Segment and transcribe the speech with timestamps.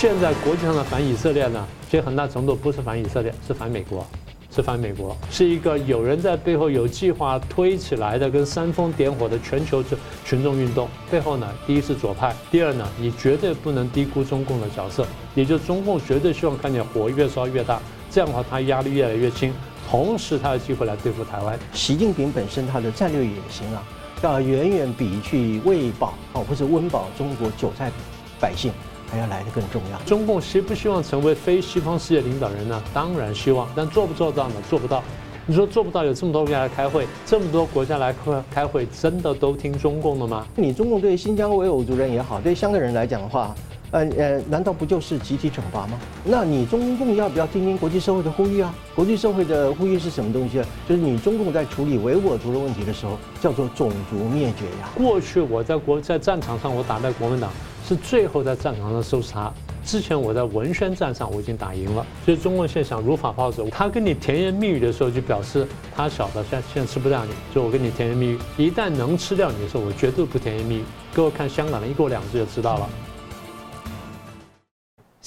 [0.00, 4.06] 现在国际上的反以色列呢，其实很大程度不是反以色列，是反美国，
[4.48, 9.82] 是反美国，是一个有人在背后有计划推起来的，跟煽风点火的全球
[10.24, 10.88] 群众运动。
[11.10, 19.52] 背后呢，第一是左派，第二呢，你绝对不能低估中共的角色，也就中共绝对希望看见火越烧越大，这样的话他压力越来越轻，
[19.90, 21.58] 同时他有机会来对付台湾。
[21.72, 23.82] 习近平本身他的战略野心啊，
[24.22, 27.90] 要远远比去喂饱哦或者温饱中国韭菜
[28.38, 28.70] 百姓。
[29.10, 29.98] 还要来得更重要。
[30.06, 32.82] 中共希不希望成为非西方世界领导人呢？
[32.92, 34.54] 当然希望，但做不做到呢？
[34.68, 35.02] 做不到。
[35.50, 40.46] 你说做不到，有这么多国家来开会，这么多国家来开开会，真的都听中共的吗？
[40.54, 43.54] 你中共对新疆维吾尔族人也好，对香港人来讲的话，
[43.90, 45.98] 呃呃，难道不就是集体惩罚吗？
[46.24, 48.74] 那你中共要不要听听国际社会的呼吁啊？
[48.94, 50.66] 国际社会的呼吁是什么东西啊？
[50.88, 54.90] 就是你中共在处理维吾尔族的问题的时候，叫做种族灭绝呀。
[54.94, 57.50] 过去我在国在战场上，我打败国民党。
[57.88, 59.50] 是最后在战场上收拾他。
[59.82, 63.64] 之前我在文宣战上我已经打赢了，所以中共现在想如法炮制。
[63.70, 68.38] 他跟你甜言蜜语的时候，就表示他晓得现在现在吃不掉你，就我跟你甜言蜜语。
[68.58, 70.84] 一旦能吃掉你的时候，我绝对不甜言蜜语。
[71.14, 72.90] 各位看香港的一国两制就知道了。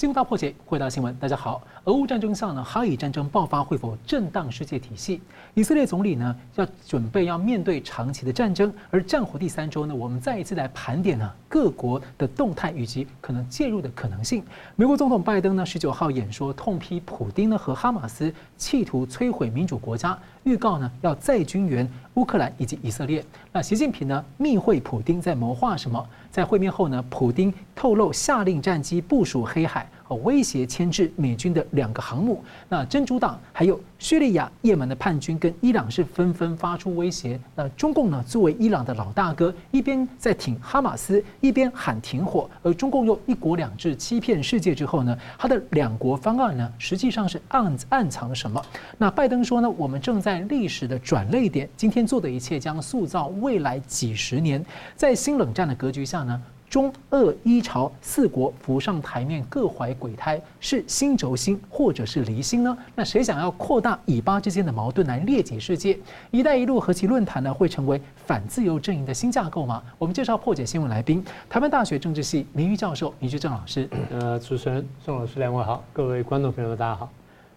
[0.02, 1.62] 新闻大破解，回答新闻，大家好。
[1.84, 5.20] 俄乌战争下呢，哈以战争爆发会否震荡世界体系？
[5.54, 14.42] 以色列总理呢要准备要面对长期的战争，而战火第三周呢，我们再一次来盘点呢各国的动态以及可能介入的可能性。
[14.74, 23.24] 美国总统拜登呢十九号演说痛批普丁呢和哈马斯企图摧毁民主国家，预告呢要再军援乌克兰以及以色列。
[23.52, 26.04] 那习近平呢密会普丁在谋划什么？
[26.32, 29.86] 在会面后呢，普丁透露下令战机部署黑海。
[30.16, 37.38] 威胁牵制美军的两个航母，那真主党还有叙利亚、也门的叛军跟伊朗是纷纷发出威胁。
[37.54, 48.64] 那中共呢，作为伊朗的老大哥，一边在挺哈马斯，一边喊停火，而中共用一国两制欺骗世界之后呢，他的两国方案呢，实际上是暗暗藏了什么？
[48.98, 54.64] 那拜登说呢，我们正在历史的转捩点，今天做的一切将塑造未来几十年，
[54.96, 56.40] 在新冷战的格局下呢。
[56.72, 62.74] 中俄伊朝四国浮上台面，各怀鬼胎，是新轴心或者是离心呢？
[62.94, 65.98] 那谁想要扩大以巴之间的矛盾来裂解世界？
[66.30, 69.82] 一带一路和其论坛呢，会成为反自由阵营的新架构吗？
[69.98, 73.86] 我们介绍破解新闻来宾，台湾大学政治系名誉教授倪志正老师。
[74.10, 77.10] 呃，主持人宋老师两位好，各位观众朋友们大家好。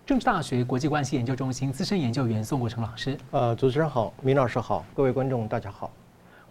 [0.05, 3.17] 政治大学国际关系研究中心资深研究员宋国成老师。
[3.31, 5.89] 呃，主持人好，明老师好，各位观众大家好，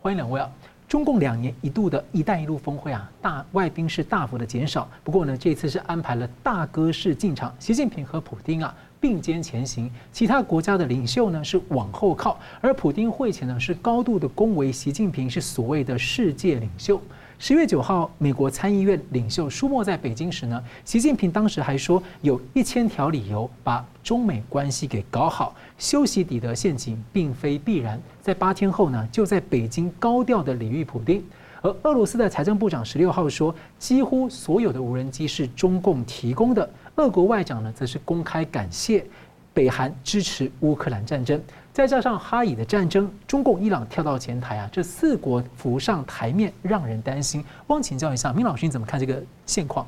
[0.01, 0.51] 欢迎两位啊。
[0.87, 4.89] 中共两年一度的一带一路峰会啊，大外宾是大幅的减少。
[5.03, 17.01] 不过呢，这次是安排了大哥式进场，习近平和普京啊并肩前行，其他国家的领袖呢是往后靠，而普京会前呢是高度的恭维习近平是所谓的世界领袖。
[17.47, 28.01] 十月九号，美国参议院领袖舒默在北京时呢，习近平当时还说有一千条理由把中美关系给搞好，修习底德陷阱并非必然。
[28.23, 31.23] 在八天后呢，就在北京高调的礼遇普丁。
[31.61, 36.67] 而俄罗斯的财政部长十六号说，几乎所有的无人机是中共提供的。
[36.95, 39.05] 俄国外长呢，则是公开感谢
[39.53, 41.39] 北韩支持乌克兰战争。
[41.75, 47.45] 再加上哈以的战争，中共、伊朗跳到前台啊，这四国浮上台面，让人担心。
[47.67, 49.85] 汪请教一下，明老师你怎么看这个现况？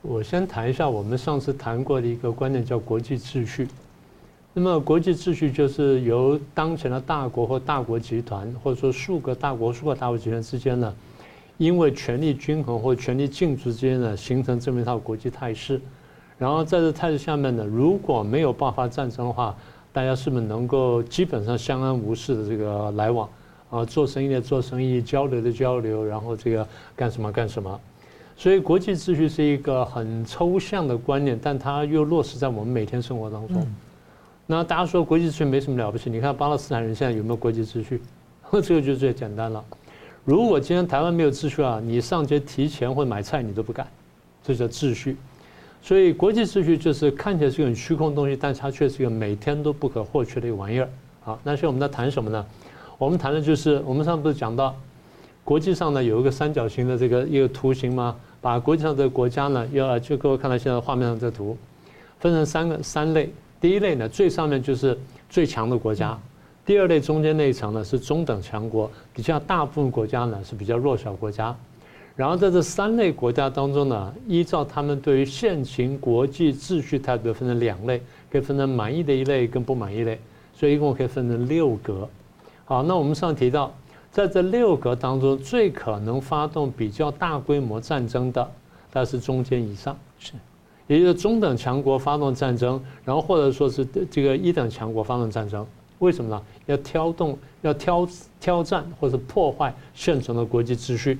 [0.00, 3.66] 我先谈一下我们上次谈过的一个观点，叫国际秩序。
[4.52, 10.94] 那么国际秩序就是由当前的大国或大国集团，或者说数个大国、数个大国集团之间呢，
[11.56, 15.80] 因为权力均衡或权力竞逐之间呢，形成这么一套国际态势。
[16.38, 19.52] 然后在这态势下面呢，如果没有爆发战争的话，
[19.98, 23.28] 大家是不是能够基本上相安无事的这个来往
[23.68, 23.84] 啊？
[23.84, 26.64] 做生意的做生意，交流的交流，然后这个
[26.94, 27.80] 干什么干什么？
[28.36, 33.66] 所以国际秩序是一个很抽象的观念，但它又落实在我们每天生活当中。
[34.46, 36.08] 那大家说国际秩序没什么了不起？
[36.08, 38.00] 你看巴勒斯坦人现在有没有国际秩序？
[38.62, 39.64] 这个就最简单了。
[40.24, 43.84] 如果今天台湾没有秩序啊，你上街提钱或买菜你都不敢，
[44.44, 45.16] 这叫秩序。
[45.82, 50.88] 所以国际秩序就是看起来是一个虚空的东西，但它却是一个每天都不可或缺的一个玩意儿。
[51.22, 52.44] 好，那现在我们在谈什么呢？
[52.98, 54.74] 我们谈的就是我们上次不是讲到
[55.44, 58.16] 国际上呢有一个三角形的这个一个图形吗？
[58.40, 61.56] 把国际上这个国家呢，要就各位看到现在画面上这图，
[62.20, 63.30] 分成三个三类。
[63.60, 64.96] 第一类呢，最上面就是
[65.28, 66.16] 最强的国家；
[66.64, 71.56] 第二类中间那一层呢是中等强国，底下大部分国家呢是比较弱小国家。
[72.18, 80.18] 然后在这三类国家当中呢，依照他们对于现行国际秩序态度，分成两类，可以分成满意的一类跟不满意类，
[80.52, 82.08] 所以一共可以分成六格。
[82.64, 83.72] 好，那我们上提到，
[84.10, 88.50] 在这六格当中，最可能发动比较大规模战争的，
[88.90, 90.32] 它是中间以上，是，
[90.88, 95.64] 也就是中等强国发动战争，然后或者说是这个一等强国发动战争，
[96.00, 96.42] 为什么呢？
[96.66, 98.08] 要挑动、要挑
[98.40, 101.16] 挑战或者破坏现存的国际秩序，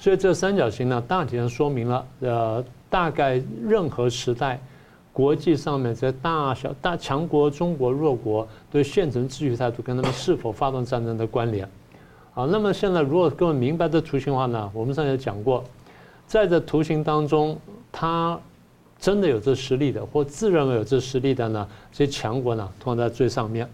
[0.00, 4.58] 所以这三角形呢，大体上说明了，呃，大概任何时代，
[5.12, 11.68] 国际上面这大小大强国、中国、弱国对现存秩序态度跟他们是否发动战争的关联。
[12.32, 15.62] 好，那么现在如果各位明白这图形的话呢，我们上次讲过，
[16.26, 17.58] 在这图形当中，
[17.92, 18.40] 它
[18.98, 23.68] 真的有这实力的，或自认为有这实力的呢，这些强国呢，通常在最上面。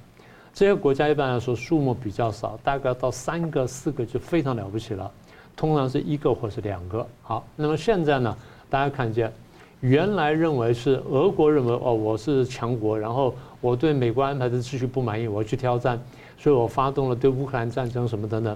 [0.53, 5.09] 这些国家一般来说数目比较少，大概到三个、四个就非常了不起了，
[5.57, 7.05] 通常是一个或是两个。
[7.23, 8.37] 好，那么现在呢，
[8.69, 9.33] 大家看见，
[9.81, 15.99] 原来认为是俄国认为哦，我是强国，然后我对美国安排的秩序不满意，我要去挑战。
[16.39, 18.55] 所以我发动了对乌克兰战争什么等等，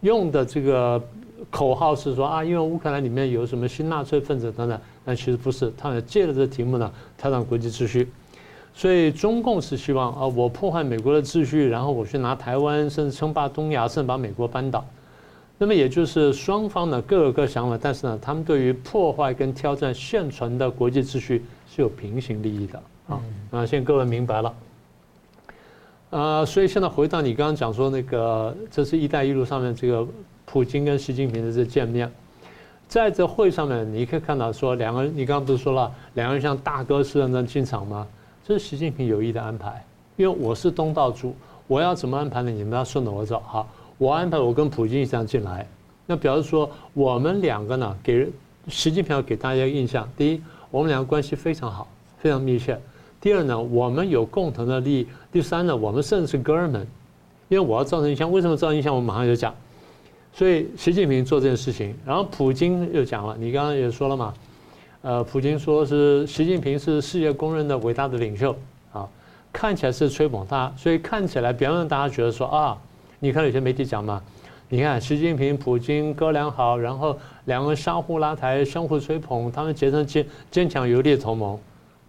[0.00, 1.00] 用的这个
[1.50, 8.10] 口号是说啊，因为乌克兰里面有什么新纳粹分子等等，但其实不是，他们借着这个题目呢，挑战国际秩序。
[8.72, 14.82] 所以中共是希望啊，我破坏美国的秩序，然后我去拿台湾，甚至称霸东亚，甚至把美国扳倒。
[15.62, 23.20] 那么也就是双方呢各有各想法，但是呢，他们对于破坏跟挑战现存的国际秩序是有平行利益的啊。
[23.50, 24.54] 那现在各位明白了。
[26.08, 30.08] 呃，所以现在回到你刚刚讲说那个，这是一带一路上面这个
[30.46, 32.10] 普京跟习近平的这见面，
[32.88, 38.06] 在这会上面你可以看到说两个人，你刚刚不是说了两个人像大哥似的那进场吗？
[38.42, 39.84] 这是习近平有意的安排，
[40.16, 41.36] 因为我是东道主，
[41.66, 42.50] 我要怎么安排呢？
[42.50, 43.66] 你们要顺着我走哈，
[44.00, 45.68] 我安排我跟普京这样进来，
[46.06, 48.32] 那表示说我们两个呢，给人
[48.66, 51.86] 习近平要给大家印象，第一，我们两个关系非常好，
[52.18, 52.80] 非常密切。
[53.20, 55.06] 第二呢，我们有共同的利益。
[55.30, 56.86] 第三呢，我们甚至是哥们，
[57.48, 58.32] 因为我要造成影响。
[58.32, 58.96] 为什么造成影响？
[58.96, 59.54] 我马上就讲。
[60.32, 63.36] 所以习近平做这件事情，然后普京又讲了。
[63.38, 64.32] 你刚刚也说了嘛，
[65.02, 68.56] 呃，普京说是习近平是世界公认的伟大的领袖
[68.94, 69.06] 啊，
[69.52, 72.78] 看起来是吹捧他，所以看起来表面大家觉得说啊，
[73.22, 74.22] 你看有些媒体讲嘛，
[74.70, 81.58] 你看习近平、普京哥俩好，然后两个相互拉抬、相互吹捧，他们结成坚坚强有力的同盟。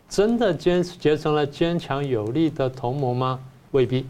[0.08, 3.40] 真的坚结成了坚强有力的同盟吗？
[3.72, 4.06] 未必，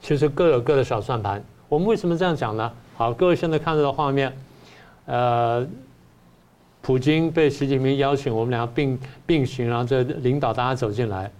[0.00, 1.42] 其实各有各的小算盘。
[1.68, 2.72] 我们为什么这样讲呢？
[2.96, 4.32] 好，各位现在看到的画面，
[5.06, 5.66] 呃，
[6.80, 11.30] 普京被习近平邀请，我们俩并并行，然后这领导大家走进来。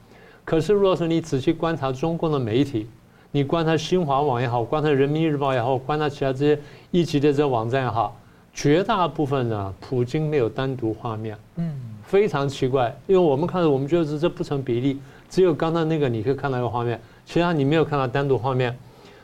[0.44, 2.88] 可是，若是你仔细观察中共的媒体，
[3.30, 6.60] 你观察新华网也好，观察人民日报也好，观察其他这些
[6.90, 8.16] 一级的这些网站也好，
[8.54, 11.36] 绝大部分呢，普京没有单独画面。
[11.56, 11.74] 嗯。
[12.04, 14.98] 非常奇怪，因为我们看到，我们觉得这不成比例。
[15.28, 18.74] 只有刚才那个，你可以看到一个画面，其他你没有看到单独画面。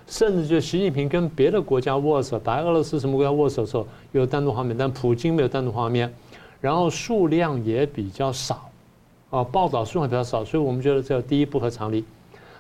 [0.07, 6.13] 甚至就习近平跟别的国家握手，白俄罗斯什么国家握手的时候有单独画面，但普京没有单独画面，
[6.61, 8.71] 然后数量也比较少，
[9.31, 12.05] 啊，报道数量比较少，所以我们觉得这第一不合常理。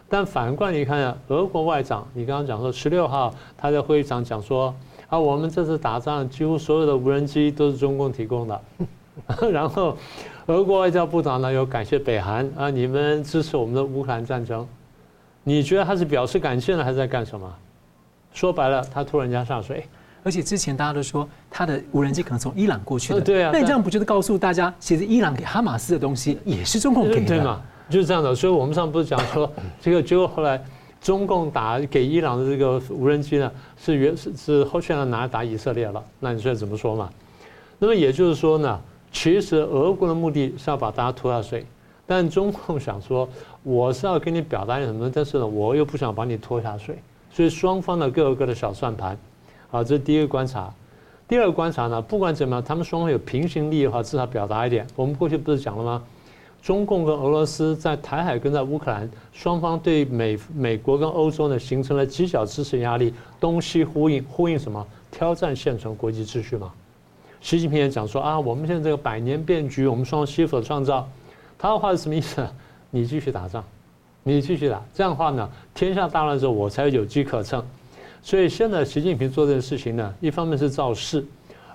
[0.08, 4.74] 但反过来你看下，俄国外长，你刚刚讲说十六号他在会议上讲说，
[5.08, 8.60] 啊，我们这次打仗几乎所有的无人机都是中共提供的。
[9.52, 9.96] 然后，
[10.46, 14.66] 俄国外交部长呢又感谢北韩啊，你们支持我们的乌克兰战争。
[15.42, 17.52] 你觉得他是表示感谢呢，还是在干什么？
[18.32, 19.86] 说白了，他拖人家下水。
[20.24, 23.50] 而且之前大家都说他的无人机可能从伊朗过去的，对啊。
[23.52, 27.60] 那你这样不就是告诉大家，其实伊朗给哈马斯的东西也是中共给的，对嘛？
[27.90, 28.34] 就是这样的。
[28.34, 29.50] 所以我们上不是讲说，
[29.80, 30.62] 这个结果后来
[31.00, 36.02] 中共打给伊朗的这个无人机呢，是原是是后现在拿来打以色列了。
[36.20, 37.10] 那你说怎么说嘛？
[37.78, 38.80] 那么也就是说呢？
[39.12, 41.64] 其实俄国的目的是要把大家拖下水，
[42.04, 43.28] 但中共想说，
[43.62, 46.98] 我是要跟你表达点什么，但是呢，我又不想把你拖下水，
[47.30, 49.16] 所以双方呢各有各的小算盘。
[49.70, 50.72] 好，这是第一个观察。
[51.28, 54.86] 第二个观察呢，不管怎么样，他们双方有平行利益的话，至少表达一点。
[54.96, 56.02] 我们过去不是讲了吗？
[56.64, 64.86] 中共跟俄罗斯在台海跟在乌克兰，双方对美美国跟欧洲呢形成了犄角支持压力，东西呼应，呼应什么？
[65.10, 66.72] 挑战现存国际秩序嘛。
[67.42, 71.06] 习近平也讲说啊，我们现在这个百年变局，我们双方携手创造。
[71.58, 72.48] 他的话是什么意思？
[72.88, 73.62] 你继续打仗，
[74.22, 77.62] 你继续打，这样的话呢，天下大乱的时候，我才有机可乘。
[78.22, 81.22] 所以现在习近平做这件事情呢，一方面是造势，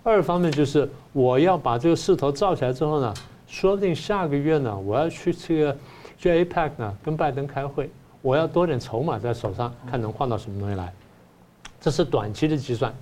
[0.01, 3.13] 二方面就是我要把这个势头造起来之后呢，
[3.49, 5.77] 说不定下个月呢，我要去这个
[6.17, 7.89] 去 APEC 呢，跟拜登开会，
[8.21, 10.93] 我要多点筹码在手上，看能换到什么东西来。
[11.81, 12.93] 这是短期的计算。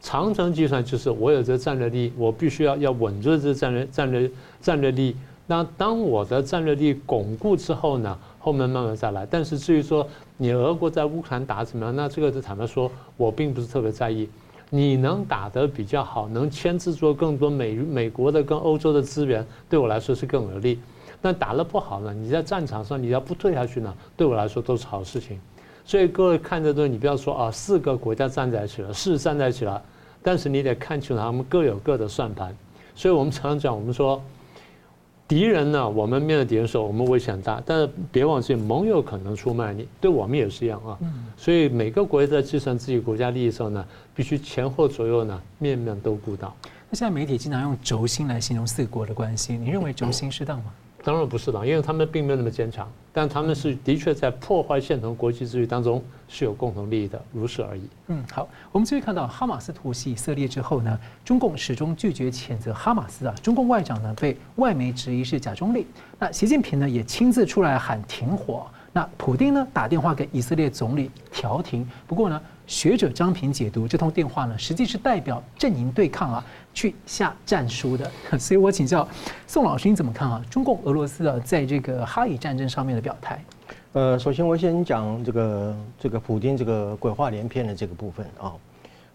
[0.00, 4.30] 长程计算就是我有这战略利益，我必须要要稳住这战略战略
[4.60, 5.16] 战略利益。
[5.46, 9.26] 那当我的战略利益巩固之后呢，后面慢慢再来。
[9.30, 10.06] 但是至于说
[10.36, 14.28] 你俄国在乌克兰打怎么样，那这个就坦白说，我并不是特别在意。
[14.74, 20.80] 你能打得比较好，能牵制住更多美美国的跟欧洲的资源，对我来说是更有利。
[21.22, 25.38] 但打得不好呢，你在战场上你要不退下去呢，对我来说都是好事情。
[25.84, 29.80] 所以各位看这东西，你不要说啊，四个国家站在一起了，是站在一起了，
[30.24, 32.52] 但是你得看清楚他们各有各的算盘。
[32.96, 34.20] 所以我们常常讲，我们说。
[35.26, 35.88] 敌人呢？
[35.88, 37.62] 我们面对敌人的时候，我们危险很大。
[37.64, 40.98] 但是别忘记，盟友可能出卖你，对我们也是一样啊。
[41.36, 46.54] 所以每个国家在计算自己国家利益的时候呢，必须前后左右呢，面面都顾到。
[46.90, 50.66] 那现在媒体经常用轴心来形容四国的关系，你认为轴心适当吗？
[51.04, 57.82] 当然不是了，因为他们并没有那么坚强，但他们是的确在破坏现存国际秩序当中是有共同利益的，如是而已。
[58.06, 65.86] 嗯，好，我们继续看到哈马斯突袭以色列之后呢，中共始终拒绝谴责哈马斯啊，中共外长呢被外媒质疑是假中立，
[66.18, 72.40] 那习近平呢也亲自出来喊停火，那普丁呢打电话给以色列总理调停，不过呢。
[72.66, 76.42] 学者张平解读这通电话呢，实际是代表阵营对抗啊，
[76.74, 78.10] 去下战书的。
[78.38, 79.08] 所以我请教
[79.46, 80.42] 宋老师，你怎么看啊？
[80.50, 83.42] 中共、俄罗斯啊，在这个哈以战争上面的表态？
[83.92, 88.52] 呃，首先我先讲这个这个普丁这个鬼话连篇的这个部分啊。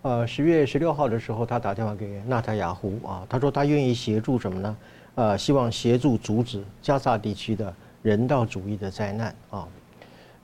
[0.01, 4.78] 呃，十月十六号的时候，他打电话给纳塔雅胡啊，他说他愿意协助什么呢？
[5.16, 9.68] 呃，希望协助阻止加沙地区的人道主义的灾难啊。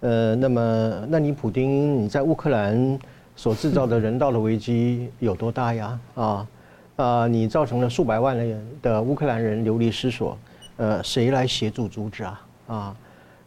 [0.02, 3.00] 呃，那么，那你普丁你在乌克兰
[3.38, 6.00] 所制造的人道的危机有多大呀？
[6.16, 6.46] 啊
[6.96, 10.38] 啊，你造成了数百万人的乌克兰人流离失所，
[10.78, 12.48] 呃，谁来协助阻止啊？
[12.68, 12.98] 啊，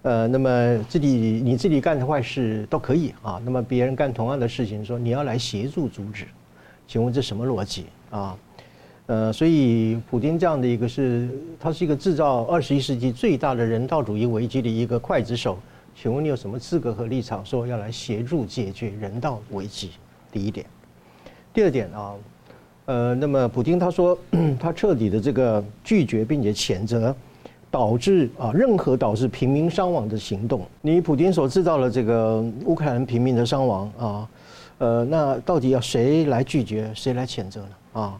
[0.02, 6.26] 呃，那么自己你自己干的坏事都可以啊，那么别人干同样的事情，说你要来协助阻止，
[6.86, 8.36] 请问这什么逻辑啊？
[9.06, 15.58] 呃，所以普京这样的一个是，他是一个制造二十一世纪最大的人道主义危机的一个刽子手。
[15.94, 19.92] 请问你有什么资格和立场说要来协助解决人道危机？
[20.30, 20.66] 第一点，
[21.54, 22.14] 第二点啊，
[22.88, 24.18] 呃，那么普丁他说
[24.58, 27.14] 他彻底的这个拒绝并且谴责
[27.70, 30.62] 导致啊任何导致平民伤亡的行动。
[30.80, 34.28] 你普丁所制造了这个乌克兰平民的伤亡啊，
[34.78, 38.00] 呃，那到底要谁来拒绝，谁来谴责呢？
[38.00, 38.18] 啊，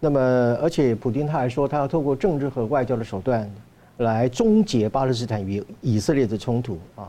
[0.00, 0.20] 那么
[0.62, 3.48] 而且普丁他还说他要透过政治和外交的手段。
[3.98, 7.08] 来终结巴勒斯坦与以色列的冲突啊！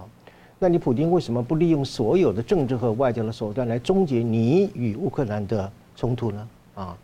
[0.57, 6.47] 那你普丁为什么不利用所有的政治和外交的手段来终结你与乌克兰的冲突呢？
[6.79, 6.97] 啊，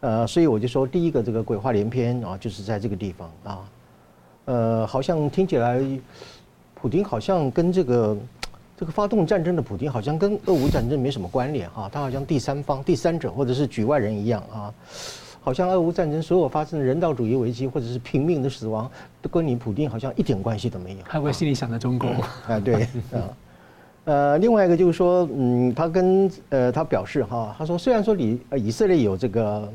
[0.00, 3.64] 呃，所以我就说，第一个这个鬼话连篇啊，就是在这个地方啊，
[4.44, 5.80] 呃，好像听起来，
[6.74, 8.16] 普京好像跟这个
[8.76, 14.74] 这个发动战争的普京好像跟俄乌战争没什么关联哈，他好像第三方、第三者或者是局外人一样啊。
[15.40, 18.90] 好像俄乌战争所有发生的人道主义危机，或者是平民的死亡，
[19.22, 20.98] 都跟你普丁好像一点关系都没有。
[21.04, 22.60] 还会心里想着中共啊？
[22.64, 22.82] 对
[23.12, 23.30] 啊。
[24.06, 29.68] 呃，另外一个就是说，嗯，他跟呃他表示哈，他说虽然说以以色列有这个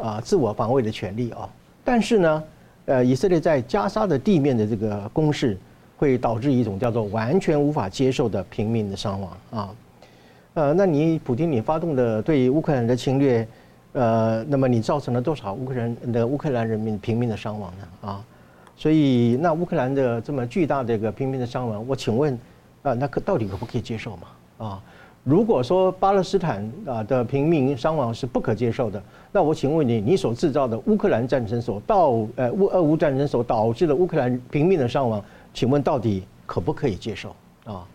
[0.00, 1.46] 啊自我防卫的权利啊，
[1.84, 2.42] 但是呢，
[2.86, 5.58] 呃，以色列在加沙的地面的这个攻势，
[5.98, 9.70] 会导致一种叫做完全无法接受的平民的伤亡啊。
[10.54, 13.46] 呃，那你普丁你发动的对乌克兰的侵略。
[13.92, 18.08] 呃，那么你造成了多少乌克兰的乌克兰人民平民的伤亡呢？
[18.08, 18.24] 啊，
[18.76, 22.38] 所以那乌克兰的这么巨大的一个平民的伤亡，我请问，
[22.82, 24.66] 啊，那可到底可不可以接受嘛？
[24.66, 24.82] 啊，
[25.24, 35.22] 如果说巴勒斯坦啊的平民伤亡是不可接受的，那我请问你，你所制造的乌克兰战争所导呃乌俄乌战争所导致的乌克兰平民的伤亡，
[35.52, 37.34] 请问到底可不可以接受？
[37.64, 37.86] 啊，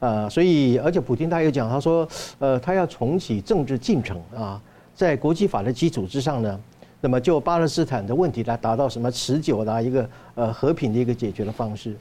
[0.00, 2.06] 呃，所以而且普京他又讲，他说，
[2.38, 4.60] 呃，他要重启政治进程啊。
[4.92, 6.60] 在国际法的基础之上呢，
[7.00, 11.96] 那么就巴勒斯坦的问题来达到什么持久的一个呃和平的一个解决的方式。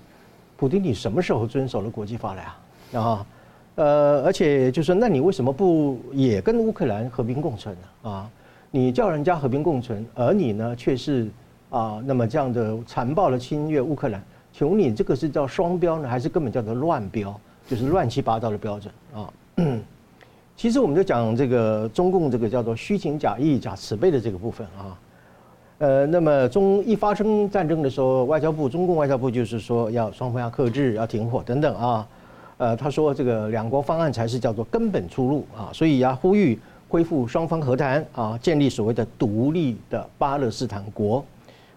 [0.60, 3.00] 普丁，你什么时候遵守了国际法了呀？
[3.00, 3.26] 啊，
[3.76, 8.10] 呃，而且就是说，那你为什么不也跟乌克兰和平共存呢？
[8.10, 8.30] 啊，
[8.70, 11.30] 你叫人家和平共存，而你呢却是
[11.70, 17.40] 啊，那么这样的残暴的侵略乌克兰，请问你这个是叫双标呢，还是根本叫做乱标？
[17.66, 19.32] 就是乱七八糟的标准啊？
[20.58, 24.98] 其实我们就讲这个中共这个叫做虚情假意假慈悲的这个部分啊，
[25.80, 32.08] 呃，那么中一发生战争的时候，外交部中共外交部就是说要双方要克制，要停火等等啊，
[32.58, 36.60] 呃，他说这个两国方案才是叫做根本出路啊，所以要呼吁
[36.90, 41.24] 恢复双方和谈啊，建立所谓的独立的巴勒斯坦国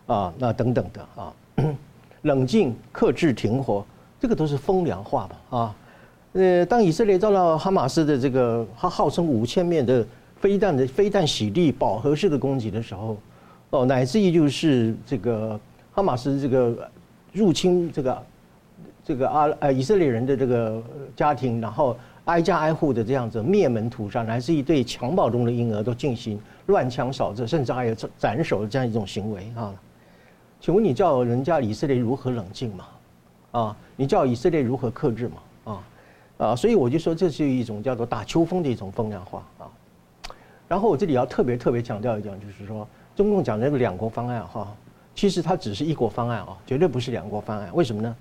[0.06, 1.32] 啊，那等等的啊，
[2.22, 3.84] 冷静克制停火，
[4.18, 5.76] 这个都是风凉话吧啊。
[6.32, 10.04] 呃，当以色列遭到哈马斯的这个他号称五千面的
[10.40, 13.16] 飞弹的飞弹洗地饱和式的攻击的时候，
[13.72, 15.58] 哦，乃至于就是这个
[15.92, 16.90] 哈马斯这个
[17.32, 18.22] 入侵这个
[19.02, 20.82] 这个阿呃以色列人的这个
[21.16, 29.72] 家庭，然后挨家挨户的这样子灭门屠杀，乃至于对襁褓中的婴儿都进行乱枪扫射，甚至还有斩首的这样一种行为啊。
[30.60, 32.84] 请问你叫人家以色列如何冷静嘛？
[33.52, 35.72] 啊，你叫以色列如何克制嘛？
[35.72, 35.84] 啊
[36.36, 39.64] 啊，所以我就说这是一种叫做打秋风的一种风凉话啊。
[40.68, 44.74] 然后我这里要特别特别强调一点，就是说中共讲的那个两国方案哈，
[45.14, 47.68] 其实它只是一国方案啊，绝对不是两国方案。
[47.74, 48.16] 为什么呢？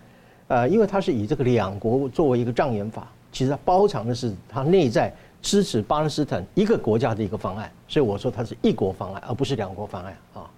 [0.48, 10.50] 呃，因为它是以这个两国作为一个障眼法，其实它包藏的是它内在支持巴勒斯坦一个国家的一个方案，所以我说它是一国方案，而不是两国方案啊。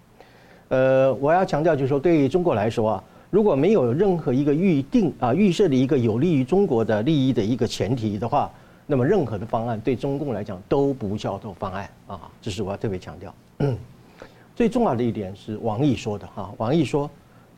[0.70, 8.52] 呃，我要强调就是说，对于中国来说啊，如果没有任何一个预定啊预设的一个有利于中国的利益的一个前提的话，
[8.88, 13.32] 那么任何的方案对中共来讲都不叫做方案啊，这是我要特别强调。
[14.55, 17.10] 最重要的一点是王毅说的哈，王毅说，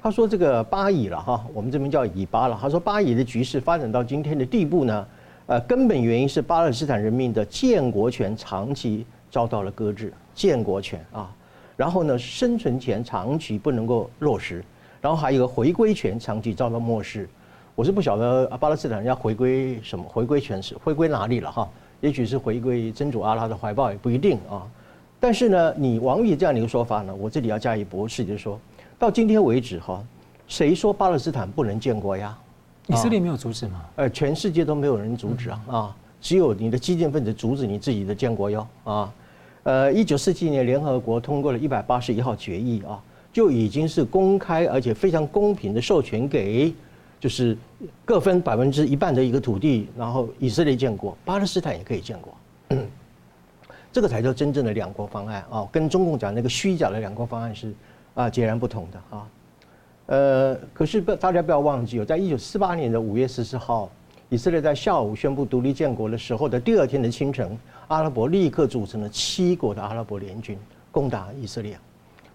[0.01, 5.07] 他说这个巴以了哈，我们这边叫以巴了，他说巴以的局势发展到今天的地步呢，
[5.47, 11.29] 呃，根本原因是巴勒斯坦人民的建国权长期遭到了搁置，建国权啊。
[11.75, 14.63] 然后呢，生存权长期不能够落实，
[15.01, 17.27] 然后还有一个回归权长期遭到漠视。
[17.75, 21.69] 我是不晓得巴勒斯坦人要回归什么，回归权是回归哪里了哈？
[21.99, 24.63] 也许是回归真主阿拉的怀抱，也不一定啊。
[25.19, 28.59] 但是呢，你王毅这样的一个说法呢，我这里要加以驳斥，就是说
[28.99, 30.03] 到今天为止哈，
[30.47, 32.37] 谁说巴勒斯坦不能建国呀？
[32.87, 33.83] 以色列没有阻止吗？
[33.95, 39.11] 呃，全世界都没有人阻止啊啊，只有你的激进分子阻止你自己的建国哟啊。
[39.63, 43.01] 呃，一九四七年，联合国通过了一百八十一号决议啊，
[43.33, 46.71] 就已经是公开而且非常公平的授权给，
[47.19, 47.57] 就是
[48.05, 52.77] 各分百分之一半的一个土地，然后以色列建国，巴勒斯坦也可以建国，
[53.95, 57.73] 这个才叫真正的两国方案啊，跟中共讲那个虚假的两国方案是
[58.13, 59.27] 啊截然不同的啊。
[60.07, 63.89] 呃，可是不，大家不要忘记哦，在一九四八年的五月十四号，
[64.27, 67.57] 以色列在下午宣布独立建国的时候的第二天的清晨。
[67.87, 70.59] 阿拉伯立刻组成了七国的阿拉伯联军
[70.91, 71.79] 攻打以色列，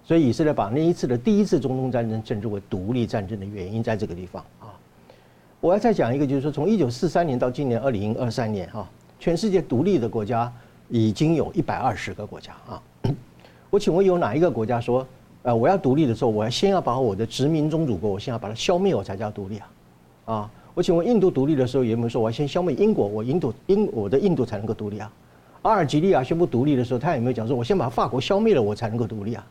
[0.03, 4.73] 所以以色列把那一次的第一次中东战争称之为独立战争的原因在这个地方啊。
[5.61, 10.51] 我要再讲一个，就是说从一九四三年到今年二零二三年哈，全世界独立的国家
[10.91, 12.83] 已经有一百二十个国家啊。
[13.71, 15.07] 我请问有哪一个国家说，
[15.43, 19.69] 呃，我要独立的时候，我要先要把我的殖民宗主国，我先要把它消灭，我才叫独立啊？
[20.25, 25.11] 啊，我请问印度独立的时候有没有说，我要先消灭英国，我印度英我的印度才能够独立啊？
[25.63, 29.47] 阿尔及利亚宣布独立的时候，他有没有讲说，我先把法国消灭了，我才能够独立啊？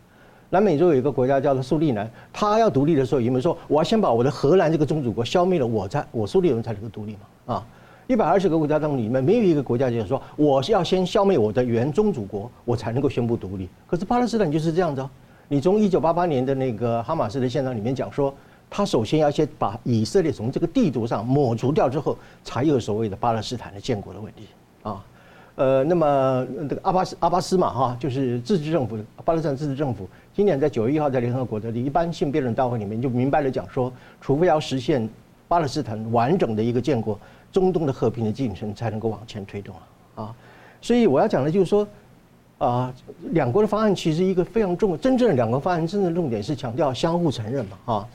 [0.50, 7.54] 南美洲有一个国家叫做苏利南，他要独立的时候，有没有说，我要先把我的荷兰这个宗主国消灭了，我才我苏利人才能够独立嘛？
[7.54, 7.66] 啊，
[8.10, 13.70] 一百二十个国家当中里面没有一个国家就是说，我是要先消灭我的原宗主国，我才能够宣布独立。
[13.86, 15.10] 可是巴勒斯坦就是这样子哦。
[15.48, 18.34] 你从一九八八年的那个哈马斯的宪章里面讲说，
[18.68, 24.48] 他首先要先把以色列从这个地图上抹除掉之后，才有所谓的巴勒斯坦的建国的问题
[24.82, 25.06] 啊。
[25.54, 35.08] 呃，那么这个阿巴斯阿巴斯嘛，哈，就是自治政府，巴勒斯坦自治政府，今年在九月一号在联合国的一般性辩论大会里面就明白了讲说，除非要实现
[35.48, 37.20] 巴勒斯坦完整的一个建国，
[37.52, 39.76] 中东的和平的进程才能够往前推动
[40.16, 40.36] 啊，啊，
[40.82, 41.88] 所以我要讲的就是说，
[42.58, 42.94] 啊，
[43.32, 48.08] 两国的方案其实一个非常重，真正的两国方案真正的重点是强调相互承认嘛，啊，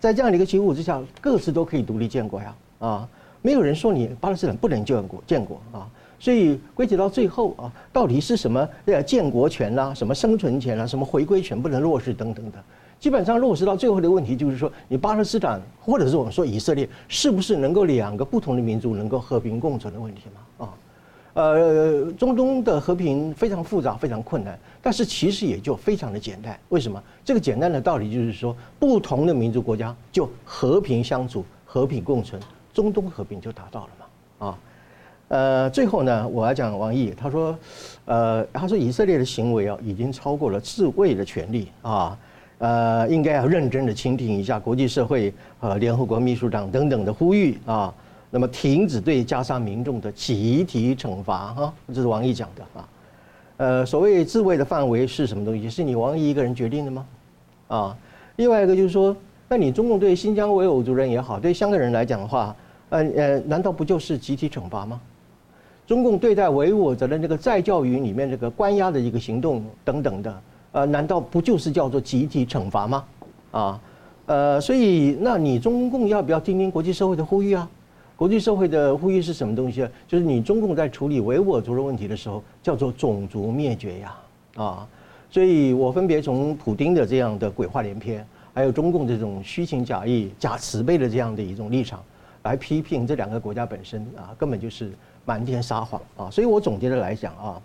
[0.00, 3.08] 在这样的一个情况之下，各自都可以独立建国呀，啊，
[3.40, 5.88] 没有人说你巴勒斯坦不能建国建国啊。
[6.20, 12.58] 所以归结到最后啊，到底是什么呃建国权啦、啊，什么生存权啦、啊，什么回归权不能落实等等的，
[13.02, 20.64] 基本上落实到最后的问题就是说，你巴勒斯坦或者是我们说以色列，是不是能够两个不同的民族能够和平共存的问题嘛？
[20.64, 20.74] 啊，
[21.34, 26.56] 呃，中东的和平非常复杂，非常困难，但是其实也就非常的简单。
[26.68, 27.02] 为什么？
[27.24, 32.40] 这个简单的道理就是说，不同的民族国家就和平相处、和平共存，
[32.72, 34.46] 中东和平就达到了嘛？
[34.46, 34.58] 啊。
[35.26, 37.58] 呃，最后呢，我要讲王毅，他说，
[38.04, 42.16] 呃，他说以色列的行为啊，已经超过了自卫的权利啊，
[42.62, 47.92] 呃，应该要认真的倾听一下国际社会和联合国秘书长等等的呼吁啊，
[48.30, 52.88] 那么停止对加沙民众的集体惩罚哈，这是王毅讲的啊，
[53.56, 55.68] 呃，所谓自卫的范围是什么东西？
[55.68, 57.06] 是你王毅一个人决定的吗？
[57.66, 57.96] 啊，
[58.36, 59.16] 另外一个就是说，
[59.48, 62.54] 那你中共对新疆维吾尔族人也好，对香港人来讲的话，
[62.90, 65.00] 呃呃，难道不就是集体惩罚吗？
[65.84, 70.40] 中共对待维吾尔族的那个再教育里面这个关押的一个行动等等的，
[70.72, 73.04] 呃，难道不就是叫做集体惩罚吗？
[73.50, 73.80] 啊，
[74.26, 77.68] 呃，所以那你中共要不要听听国际社会的呼吁啊？
[78.16, 79.90] 国际社会的呼吁是什么东西啊？
[80.08, 84.14] 就是你中共在处理维吾尔族的问题的时候，叫做种族灭绝呀，
[84.56, 84.88] 啊，
[85.30, 92.02] 所以我分别从普丁的这样的鬼话连篇，还有中共这种虚情假意、假慈悲的这样的一种立场，
[92.42, 94.92] 来批评这两个国家本身啊，根本就是。
[95.24, 96.28] 满天撒谎啊。
[96.32, 97.62] 所以我总结的来讲啊，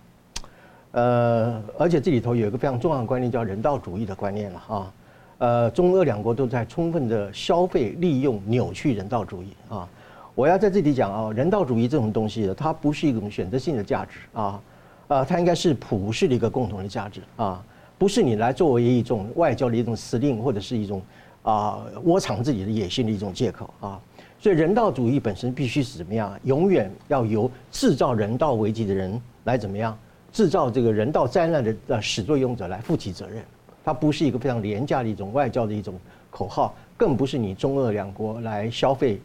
[0.91, 4.93] 呃，而且这里头有一个非常重要的观念，叫人道主义的观念了啊。
[5.39, 9.87] 呃，中俄两国都在充分的消费、利用、扭曲人道主义啊。
[10.33, 14.61] 我要在这里讲啊，人道主义这种东西，它不是一种选择性的价值啊，
[15.07, 17.63] 啊，它应该是普世的一个共同的价值啊，
[17.97, 21.01] 不是你来作为一种外交的一种司令或者是一种
[21.43, 23.99] 啊窝藏自己的野心的一种借口啊。
[24.39, 26.39] 所以人道主义本身必须是怎么样？
[26.43, 29.97] 永远要由制造人道危机的人来怎么样？
[30.37, 33.43] 制造这个人道灾难的呃始作俑者来负起责任。
[33.83, 39.19] 它不是一个非常廉价的一种外交的一种口号，更不是你中俄两国来消费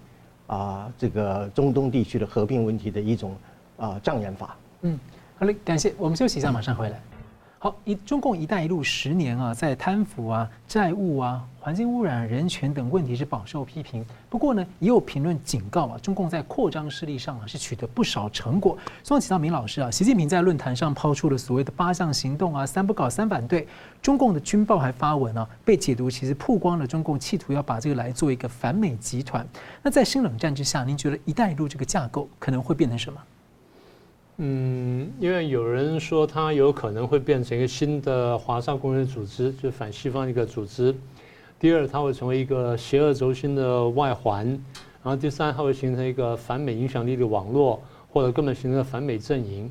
[0.46, 3.36] 啊这个中东地区的和平问题的一种
[3.76, 4.56] 啊障眼法。
[4.80, 4.98] 嗯，
[5.38, 6.98] 好嘞，感谢，我们休息一下，马上回来。
[7.62, 14.04] 好，一中共“一带一路”十年啊，在贪腐啊、债务啊、环境污染、人权等问题是饱受批评。
[14.28, 18.76] 不过呢，也有评论警告啊，中共在扩张势力上啊是取得不少成果。
[19.04, 23.68] 希望请到明老师啊，习近平在论坛上抛出了所谓的八项行动啊，三不搞三反对。
[24.02, 29.46] 中共的军报还发文啊，被解读其实曝光了中共企图要把这个来做一个反美集团。
[29.84, 33.20] 那在新冷战之下，您觉得“一带一路”这个架构可能会变成什么？
[34.44, 40.92] 嗯，因为有人说它有可能会变成一个新的华沙工人组织，就反西方一个组织。
[41.60, 44.44] 第二，它会成为一个邪恶轴心的外环。
[45.04, 47.80] 然后第三，它会形成一个反美影响力的网络，
[48.12, 49.70] 或者根本形成反美阵营。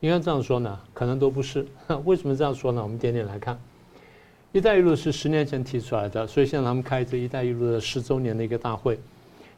[0.00, 0.78] 应该这样说呢？
[0.92, 1.66] 可能都不是。
[2.04, 2.82] 为什么这样说呢？
[2.82, 3.58] 我们点点来看。
[4.52, 8.98] “一带一路”是十年前提出来的，所以现在他们开这“一带一路”的十周年的一个大会。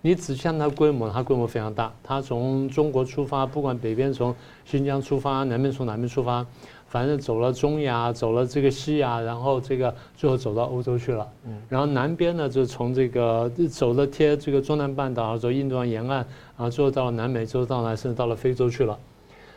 [0.07, 1.91] 你仔细看它规模，它规模非常大。
[2.03, 4.37] 它从中国出发，不管北边从
[4.67, 6.47] 新疆出发，南边从哪边出发，
[6.87, 11.27] 反正走了中亚，走了这个西亚，然后这个最后走到欧洲去了。
[11.71, 18.99] 然后南边呢，就从这个走了贴这个中南半岛，走印度洋沿岸，然后最后到了南美洲，到了甚至到了非洲去了。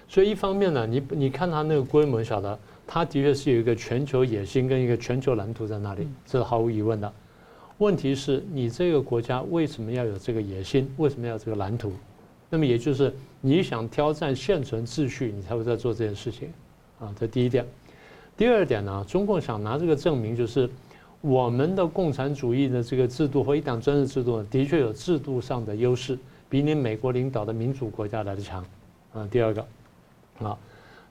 [0.08, 2.58] 所以一方面呢，你你看它那个规模，晓得
[2.88, 7.12] 它的确是有一个全球野心跟一个全球蓝图在那里，这是毫无疑问的。
[7.80, 10.92] 问题是你这个国家为什么要有这个野心？
[10.98, 11.94] 为什么要有这个蓝图？
[12.50, 16.52] 那么也就是你想挑战现存秩序，你才会在做这件事情，
[17.00, 17.66] 啊，这第一点。
[18.36, 20.68] 第二点呢，中共想拿这个证明，就是
[21.22, 26.18] 我们的共产主义的这个制度和一党专制制度，的确有制度上的优势，
[26.50, 28.66] 比你美国领导的民主国家来的强，
[29.14, 29.68] 啊，第二个，
[30.40, 30.58] 啊，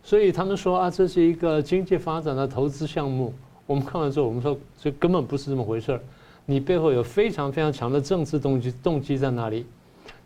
[0.03, 3.33] 所以他们说啊，这是一个经济发展的投资项目。
[3.67, 6.01] 我们看完之后，我们说这根本不是这么回事儿。
[6.47, 9.67] 你背后有非常非常强的政治动机，动机在哪里？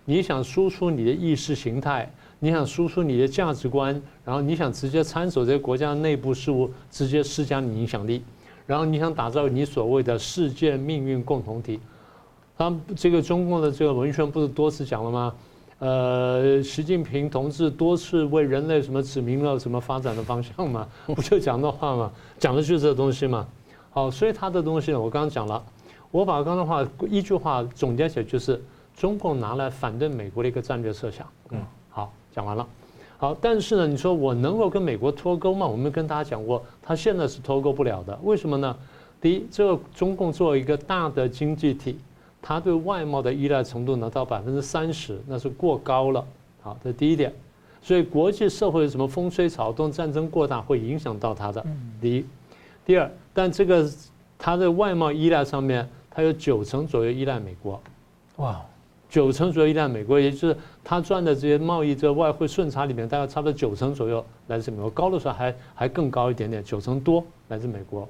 [0.04, 8.22] 你想输出你的意识形态，你想输出你的价值观，然后你想直接参手这个国家内部事务，直接施加你影响力，
[8.66, 11.80] 然后你想打造你所谓的世界命运共同体。
[12.56, 15.34] 他这个中共的这个文宣不是多次讲了吗？
[15.78, 20.86] 呃，习近平同志多次为人类什么指明了什么发展的方向吗？
[21.06, 22.10] 不就讲的话吗？
[22.38, 23.46] 讲的就是这东西嘛。
[23.90, 25.62] 好，所以他的东西呢，我刚刚讲了。
[26.10, 28.60] 我把刚才的话一句话总结起来，就是
[28.96, 31.26] 中共拿来反对美国的一个战略设想。
[31.50, 32.66] 嗯，好，讲完了。
[33.16, 35.66] 好，但是呢，你说我能够跟美国脱钩吗？
[35.66, 38.18] 我们跟大家讲过，他现在是脱钩不了的。
[38.22, 38.76] 为什么呢？
[39.20, 41.98] 第一，这个中共作为一个大的经济体，
[42.42, 46.24] 它对外贸的依赖程度呢到百分之三十，那是过高了。
[46.62, 47.32] 好，这是第一点。
[47.82, 51.64] 所以国际社会什么风吹草动、战争过大，会影响到它的。
[52.00, 52.24] 第一，
[52.84, 53.88] 第二，但这个
[54.38, 55.88] 它的外贸依赖上面。
[56.10, 57.80] 它有九成左右依赖美国，
[58.36, 58.60] 哇，
[59.08, 68.08] 九成左右依赖美国，也就是它赚的这些贸易这个外汇顺差里面，大概差不多九成左右来自美国，高的时候还还更高一点点，九成多来自美国，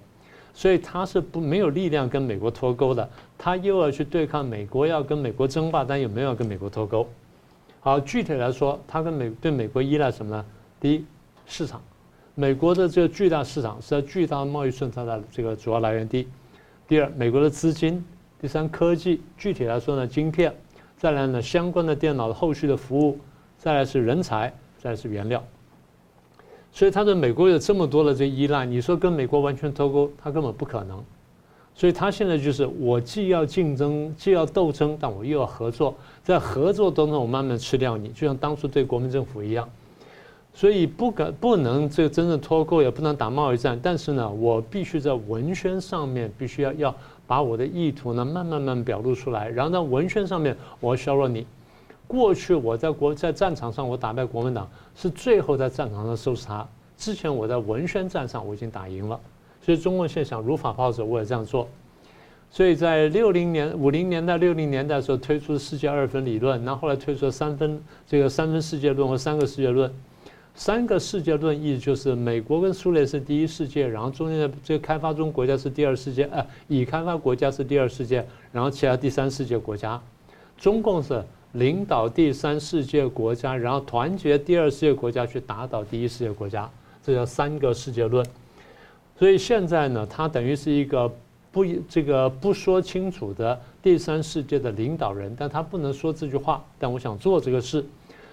[0.54, 7.06] 所以它是不没有力量跟美国脱钩的，它又要去对抗美国，要跟美国争霸，但又没有跟美国脱钩。
[7.80, 10.44] 好，具体来说，它跟美对美国依赖什么呢？
[10.80, 11.04] 第一，
[11.46, 11.80] 市场，
[12.34, 16.28] 美国的这个巨大市场是在巨大贸易顺差的这个主要来源地。
[16.90, 18.02] 第二，美国的资金；
[18.40, 19.20] 第三，科技。
[19.38, 20.50] 具体来说呢，晶片；
[20.98, 23.16] 再来呢，相关的电脑的后续的服务；
[23.56, 25.40] 再来是人才；再来是原料。
[26.72, 31.00] 所以，他对美国有这么多的这依赖，你说跟美国完全脱钩，他根本不可能。
[31.76, 39.70] 所以他现在就是，我既要竞争，既要斗争，但我又要合作，在合作当中，我慢慢吃掉你，就像当初对国民政府一样。
[40.52, 43.78] 所以不敢不能这个真正脱钩，也不能打贸易战。
[43.82, 46.94] 但是呢，我必须在文宣上面必须要要
[47.26, 49.48] 把我的意图呢慢慢慢表露出来。
[49.48, 51.46] 然后在文宣上面，我要削弱你。
[52.06, 56.66] 过去我在国在战场上我打败国民党，是最后在战场上收拾他。
[56.98, 59.18] 之前我在文宣战上我已经打赢了。
[59.62, 61.68] 所以中共现在想如法炮制，我也这样做。
[62.50, 69.88] 所以在六零年、五零年代、六零年代的时候推出世界二分理论，然后后来推出了三分这个三分世界论和三个世界论。
[70.54, 80.00] 三个世界论意思就是美国跟苏联是第一世界，然后中间的这个开发中国家是第二世界，呃，已开发国家是第二世界，然后其他第三世界国家。
[80.58, 86.70] 中共是领导第三世界国家，然后团结第二世界国家去打倒第一世界国家，
[87.02, 88.24] 这叫三个世界论。
[89.18, 91.10] 所以现在呢，它等于是一个。
[91.52, 96.64] 不，这个不说清楚的第三世界的领导人，但他不能说这句话。
[96.78, 97.84] 但我想做这个事，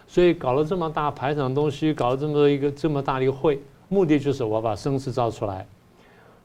[0.07, 5.67] 所以搞了这么大排场东西，搞了这么一个这么大的一个会，目的就是我把声势造出来。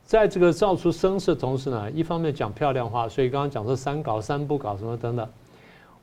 [0.04, 5.28] 在这个造出声势的同时呢，一方面讲漂亮话，所以刚刚讲说三搞三不搞什么等等，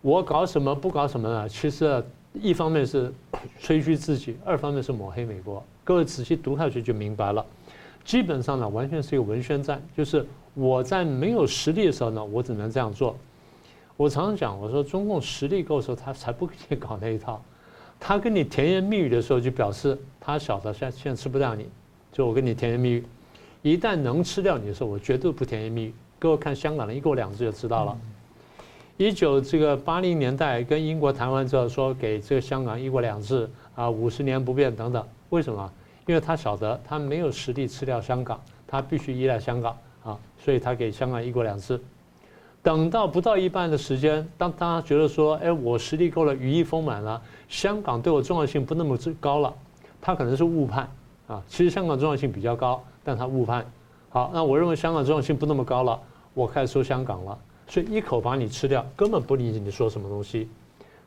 [0.02, 1.48] 我搞什么不搞什么呢？
[1.50, 3.14] 其实一方面是
[3.60, 5.62] 吹嘘自己，二方面是抹黑美国。
[5.84, 7.46] 各位仔细读下去就明白了。
[8.06, 10.26] 基本上呢，完全是一个文宣战，就是。
[10.56, 13.16] 我在没有实力的时候呢，我只能这样做。
[13.96, 17.40] 我常常讲，我说中共实力够的时候，他才不给你搞那一套。
[18.00, 21.68] 他跟你甜言蜜语的时候，就表示他晓得现现在吃不掉你。
[22.12, 23.04] 就我跟你甜言蜜语，
[23.62, 25.94] 一旦能吃掉你的时候，我绝对不甜言蜜语。
[26.18, 27.98] 各位看香港的一国两制就知道了。
[28.98, 35.06] 一九这个八零年代跟英国谈完之后，说给这个香港一国两制啊，五十年不变等等。
[35.30, 35.72] 为什么？
[36.08, 39.78] 因为他晓得他没有实力吃掉香港，他必须依赖香港。
[40.02, 41.80] 啊，所以他给香港一国两制，
[42.70, 49.52] 等到不到一半的时间，当他觉得说，哎，我实力够了，羽翼丰满了，香港对我重要性不那么高了，
[50.00, 50.88] 他可能是误判
[51.26, 51.42] 啊。
[51.48, 53.66] 其实香港重要性比较高，但他误判。
[54.10, 56.00] 好，那我认为香港重要性不那么高了，
[56.36, 57.36] 我开始说香港了，
[57.68, 60.48] 所以一口把你吃掉，根本不理解你说什么东西。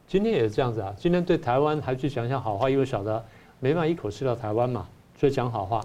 [0.09, 3.25] 今天也是这样子啊，今天对台湾还去讲讲好话，因为晓得
[3.61, 5.81] 没办法一口吃掉台湾嘛，所以讲好话。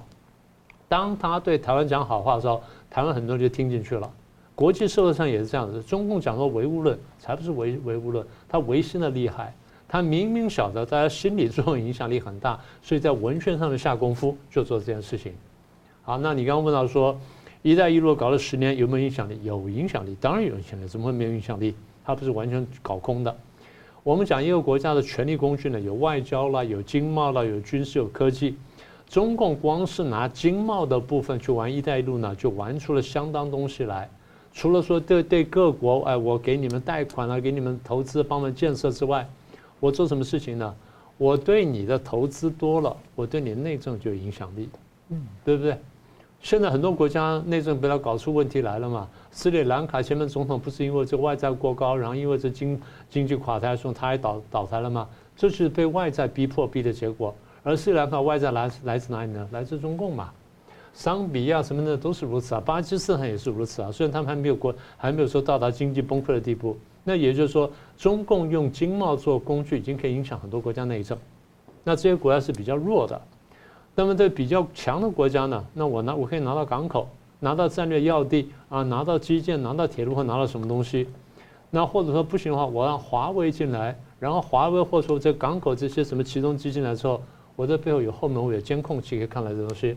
[0.89, 4.11] 当他对台湾讲好话的时候，台湾很多人就听进去了。
[4.58, 9.54] 国际社会上也是这样子，中共讲说唯物论，才不是唯唯物论，他唯心的厉害，
[9.88, 15.32] 他明明晓得大家心理作用影响力很大，所以在文宣上面下功夫，就做这件事情。
[16.02, 17.15] 好，那你刚刚问到说，
[17.62, 19.39] 一带一路搞了十年有没有影响力？
[19.43, 21.76] 有影响力，当然有影响力，怎么会没有影响力？
[22.04, 23.38] 它不是完全搞空的。
[24.02, 28.58] 我们讲一个国家的权力工具呢，有外交啦，有经贸啦，有军事，有科技。
[29.08, 34.10] 中共光是拿经贸的部分去玩“一带一路”呢，就玩出了相当东西来。
[34.58, 39.30] 除了说对对各国，哎，我给你们贷款啊，给你们投资，帮忙建设之外，
[39.80, 40.76] 我做什么事情呢？
[41.20, 44.67] 我对你的投资多了，我对你内政就有影响力，
[45.10, 45.78] 嗯，对不对？
[46.41, 49.08] 现在很多国家内政被他搞出问题来了嘛。
[49.30, 55.08] 斯里兰卡前面总统不是因为这外债过高，然后因为这经经济垮台，说他还倒倒台了吗？
[55.36, 57.32] 这是被外债逼迫逼的结果。
[57.62, 59.48] 而斯里兰卡外债来来自哪里呢？
[59.52, 60.32] 来自中共嘛，
[60.97, 63.91] 桑比亚什么的都是如此啊，巴基斯坦也是如此啊。
[63.91, 71.15] 虽然他们还没有过，还没有说到达经济崩溃的地步，那也就是说，中共用经贸做工具，已经可以影响很多国家内政。
[71.83, 73.21] 那这些国家是比较弱的，
[73.93, 75.63] 那么对比较强的国家呢？
[75.71, 77.07] 那我拿我可以拿到港口，
[77.39, 81.07] 拿到战略要地啊，拿到基建，拿到铁路或拿到什么东西。
[81.69, 87.21] 那或者说不行的话，我让华为进来，然后华为或者说这港口这些什么启动机进来之后。
[87.55, 89.95] 我这背后有后门，我有监控器可以看来这东西。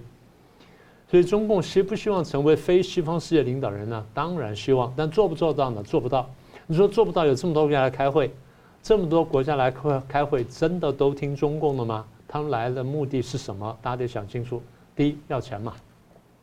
[1.11, 4.07] 所以中共希不希望成为非西方世界领导人呢？
[4.15, 5.83] 当然希望，但做不做到呢？
[5.83, 6.31] 做不到。
[6.69, 8.33] 你说做不到，有这么多国家来开会，
[8.81, 12.07] 这么多国家来开开会，真的都听中共的吗？
[12.29, 13.77] 他们来的目的是什么？
[13.83, 14.63] 大家得想清楚。
[14.95, 15.75] 第一，要钱嘛，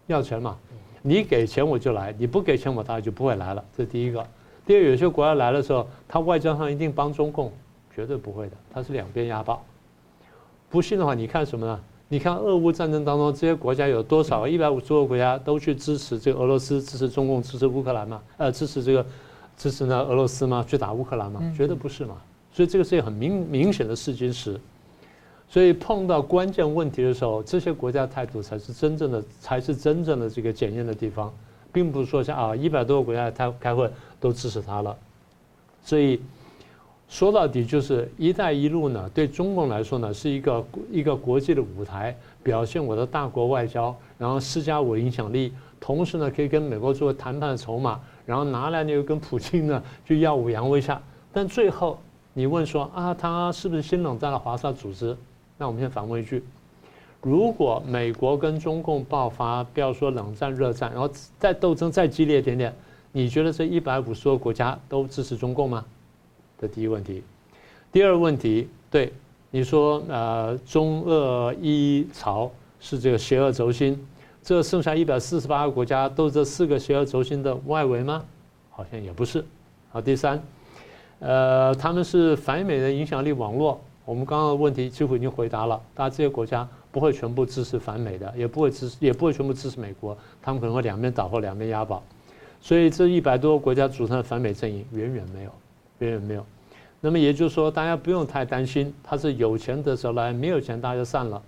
[0.08, 0.58] 要钱嘛。
[1.02, 3.64] 你给钱我就来，你不给钱我大概就不会来了。
[3.78, 4.28] 这是第一个。
[4.66, 7.54] 第二，有些国家来的时候，他外交上一定帮中共，
[7.96, 9.64] 绝对不会的，他是两边压爆。
[10.70, 11.80] 不信的话，你看什么呢？
[12.10, 14.48] 你看俄乌战争当中，这些国家有多少？
[14.48, 18.22] 一百五十多个国家都去支持这个俄罗斯，支持中共，支持乌克兰吗？
[18.38, 19.06] 呃，支持这个，
[19.58, 20.64] 支持呢俄罗斯吗？
[20.66, 21.42] 去打乌克兰吗？
[21.56, 22.16] 绝对不是嘛。
[22.54, 24.58] 所以这个是一个很明明显的试金石。
[25.50, 31.34] 所以碰到关键问题的时候，这些国家态度才是真正的，才是真正的这个检验的地方，
[31.74, 34.96] 并不是说像啊一百多个国家开开会都支持他了。
[35.84, 36.22] 所以。
[37.10, 51.02] 说到底就是“一带一路”呢，对中共来说呢，是一个一个国际的舞台，表现我的大国外交，然后施加我影响力，同时呢，可以跟美国作为谈判的筹码，然后拿来呢又跟普京呢就耀武扬威一下。
[51.32, 51.98] 但最后
[52.34, 55.16] 你问说啊，他是不是新冷战的华沙组织？
[55.58, 56.44] 那我们先反问一句：
[57.22, 62.76] 如果美国跟中共爆发，不要说冷战、热战，然后再斗争再激烈一点点，
[63.14, 65.86] 你觉得这一百五十个国家都支持中共吗？
[66.60, 67.24] 的第一问题，
[67.92, 69.14] 第二问题，对
[69.52, 73.98] 你说，呃，中俄伊朝是这个邪恶轴心，
[74.42, 78.24] 这剩下一百四十八个国家都是这四个邪恶轴心的外围吗？
[78.70, 79.44] 好像也不是。
[79.90, 80.42] 好，第三，
[81.20, 83.80] 呃，他们是反美的影响力网络。
[84.06, 92.02] 我们刚刚的问题几乎已经回答了，大家这些国家不会全部支持反美的，也不会支持，也不会全部支持美国，他们可能会两边倒或两边押宝。
[92.62, 95.52] 所以这一百多个国家组成的反美阵营远远没有，
[96.00, 96.46] 远远没有。
[97.00, 101.42] 那么也就是说，大家不用太担心，他是有钱的时候来，没有钱大家就散了。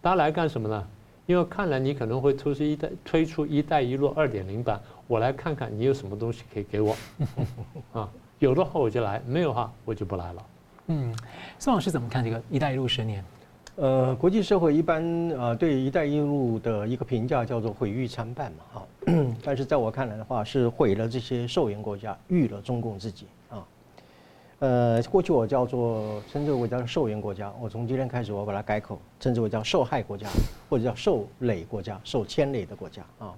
[0.00, 0.86] 大家来干什么呢？
[1.26, 6.96] 因为看来你可能会推出一带推出“一带一路”二点零版，我来看看你有什么东西可以给我
[7.92, 8.08] 啊？
[8.38, 10.46] 有的话我就来，没有的话我就不来了。
[10.86, 11.12] 嗯，
[11.58, 13.24] 宋老师怎么看这个“一带一路”十年？
[13.74, 18.86] 呃，国际社会一般呃对“一带一路”的一个评价叫做毁誉参半嘛，哈。
[19.42, 23.26] 但是在我看来的话，是毁了这些受援国家，誉了中共自己。
[24.58, 30.26] 呃，过去我叫做称之为叫受援国家，我从今天开始我把它改口，称之为叫受害国家，
[30.70, 33.34] 或者叫受累国家、受牵累的国家啊。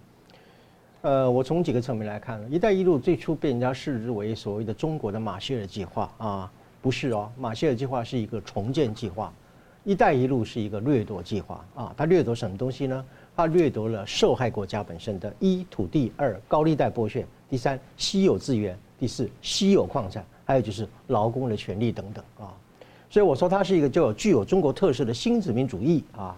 [1.00, 9.32] 呃，我从几个层面来看，“一带一路”最初被人家视之为所谓的中国的马歇尔计划啊，不是哦，马歇尔计划是一个重建计划
[9.82, 11.92] ，“一带一路”是一个掠夺计划啊。
[11.96, 13.04] 它掠夺什么东西呢？
[13.36, 20.24] 它掠夺了受害国家本身的一土地、二高利贷剥削、第三稀有资源、第四稀有矿产。
[20.48, 22.48] 还有就是劳工的权利等等啊，
[23.10, 26.34] 所以我说它是一个就有具有中国特色的新殖民主义啊，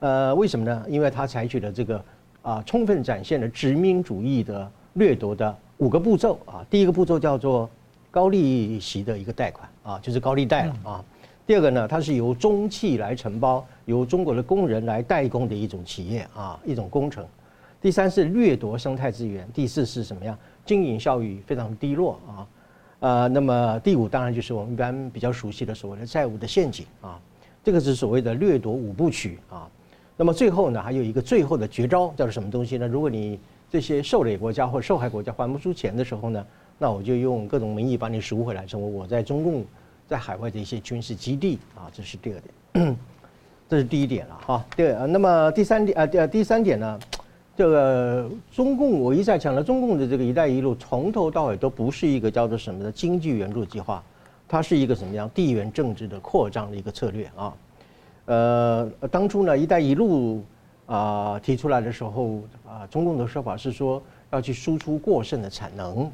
[0.00, 0.84] 呃，为什么呢？
[0.86, 2.04] 因为它采取了这个
[2.42, 6.62] 啊，充分展现了殖民主义的掠夺的五个步骤啊。
[6.68, 7.66] 第一个步骤叫做
[8.10, 11.02] 高利息的一个贷款啊，就是高利贷了啊。
[11.46, 17.26] 第二个呢，它是由中企来承包，由中国的工人来代工的一种企业啊，一种工程。
[17.80, 20.38] 第三是掠夺生态资源，第四是什么呀？
[20.66, 22.46] 经营效益非常低落啊。
[23.00, 27.20] 呃，那么第五当然就是我们一般比较熟悉的所谓的债务的陷阱啊，
[27.62, 29.68] 这个是所谓的掠夺五部曲啊。
[30.16, 32.88] 那么最后呢，还有一个最后的绝招叫做什么东西呢？
[32.88, 33.38] 如果你
[33.70, 36.46] 这些受累国家或受害国家还不出钱的时候呢，
[36.78, 39.62] 那我就用各种名义把你赎回来，成为我在中共
[40.08, 41.90] 在海外的一些军事基地啊。
[41.92, 42.40] 这是第二
[42.72, 42.96] 点，
[43.68, 44.64] 这是第一点了哈。
[44.74, 46.98] 对，那么第三点啊，第第三点呢？
[47.56, 54.02] 这个中共，我一再强调，中共的这个“一带一路”从头到尾都不是一个叫做什么的经济援助计划，
[54.46, 57.54] 它是一个什么样地缘政治的扩张的一个策略啊。
[58.26, 60.44] 呃，当初呢，“一带一路”
[60.84, 66.10] 啊提出来的时候啊，中共的说法是说要去输出过剩的产能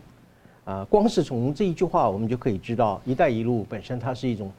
[0.64, 0.86] 啊。
[0.88, 4.52] 光是从这一句话，我们就可以知道，“一带一路”本身它是一种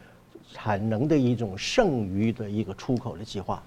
[0.52, 3.63] 产能的一种剩余的一个出口的计划。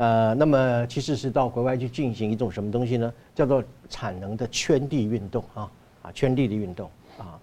[0.00, 3.12] 呃，那么其实是到国外去进行一种什么东西呢？
[3.34, 7.38] 叫做产能的圈地运动啊，啊，圈地的运动啊，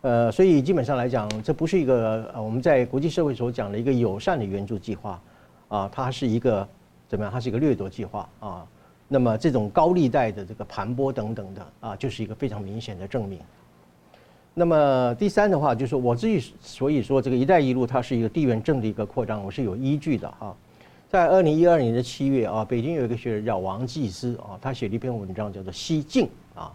[0.00, 5.20] 呃，所以基本上来讲，这不是一个呃我们在国际社会所讲的一个友善的援助计划
[5.68, 6.66] 啊，它是一个
[7.06, 7.30] 怎么样？
[7.30, 8.66] 它是一个掠夺计划啊。
[9.06, 13.38] 那么这种高利贷的这个盘剥等等的啊，就是一个非常明显的证明。
[14.54, 20.56] 那么第三的话，就是我自己所以说这个“一带一路”它是一个地缘政治的一个扩张，我是有依据的哈。
[21.10, 26.72] 在二零一二年的七月啊，北京有一个学者叫王继思啊，他写了一篇文章叫做《西进》啊。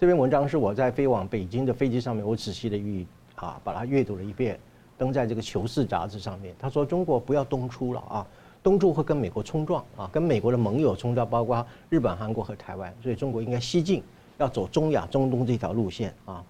[0.00, 4.58] 这篇文章是我在飞往北京的飞机上面，我仔细的阅啊，把它阅读了一遍，
[4.96, 6.54] 登在这个《求是》杂志上面。
[6.58, 8.26] 他说：“中国不要东出了啊，
[8.62, 12.90] 东出会跟美国冲撞啊，跟美国的盟友冲撞，包括日本、韩国和台湾。
[13.02, 14.02] 所以中国应该西进，
[14.38, 16.42] 要走中亚、中东这条路线啊。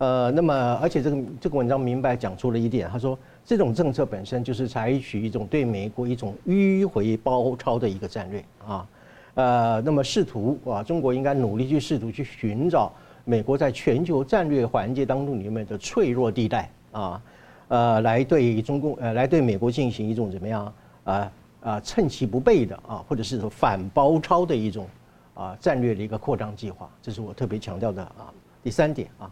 [0.00, 8.86] 呃，那么而且这个这个文章明白讲出了一点，他说。”这种政策本身就是采取一种对美国一种迂回包抄的一个战略啊，
[9.34, 12.92] 呃，那么试图啊，中国应该努力去试图去寻找
[13.24, 17.20] 美国在全球战略环节当中里面的脆弱地带啊，
[17.68, 21.32] 呃，来对中共呃来对美国进行一种怎么样啊
[21.62, 24.86] 啊趁其不备的啊，或者是说反包抄的一种
[25.34, 28.30] 啊战略的一个扩张计划，这是我特别强调的啊。
[28.62, 29.28] 第三点啊，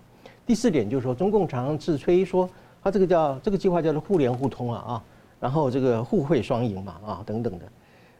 [0.48, 2.48] 第四点就是说，中共常常自吹说。
[2.82, 5.04] 它这个叫这个计划叫做互联互通啊啊，
[5.40, 7.64] 然后这个互惠双赢嘛啊等等的，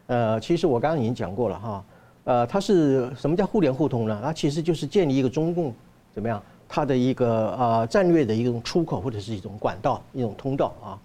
[0.07, 1.83] 呃，其实我刚刚已经讲过了哈，
[2.25, 4.19] 呃，它是什么叫互联互通呢？
[4.21, 5.73] 它其实就是建立一个中共
[6.13, 10.99] 怎么样，它的一个啊战略的一种出口或者是一种管道一种通道啊。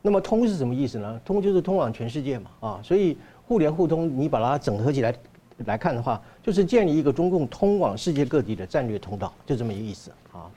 [0.00, 1.20] 那么通是什么意思呢？
[1.26, 5.14] 通就是通往全世界嘛啊，所以互联互通你把它整合起来
[5.66, 10.50] 来看的话，就是建立一个中共通往世界各地的战略通道，就这么一个意思啊。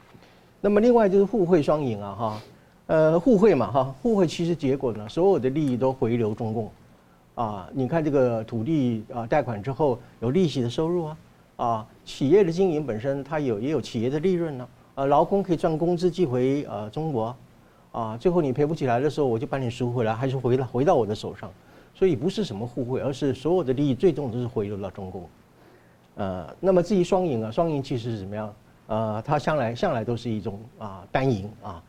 [0.68, 2.42] 那么另外就是互惠双赢啊，哈，
[2.88, 6.70] 呃，互惠嘛，哈，互惠其实结果呢，所有的利益都回流中共，
[7.36, 11.18] 啊，你看这个土地啊，贷款之后有利息的收入啊，
[11.56, 17.34] 啊，企业的经营本身它有也有企业的利润呢，啊，劳工可以赚工资寄回呃中国，
[17.94, 21.50] 啊，最后你赔不起来的时候，我就把你赎回来，还是回了回到我的手上，
[21.96, 25.30] 所以不是什么互惠，而是所有的利益最终都是回流到中共。
[26.16, 28.54] 呃，那么至于双赢啊，双赢其实是怎么样？
[28.88, 31.84] 呃，它向来向来都是一种啊单赢啊，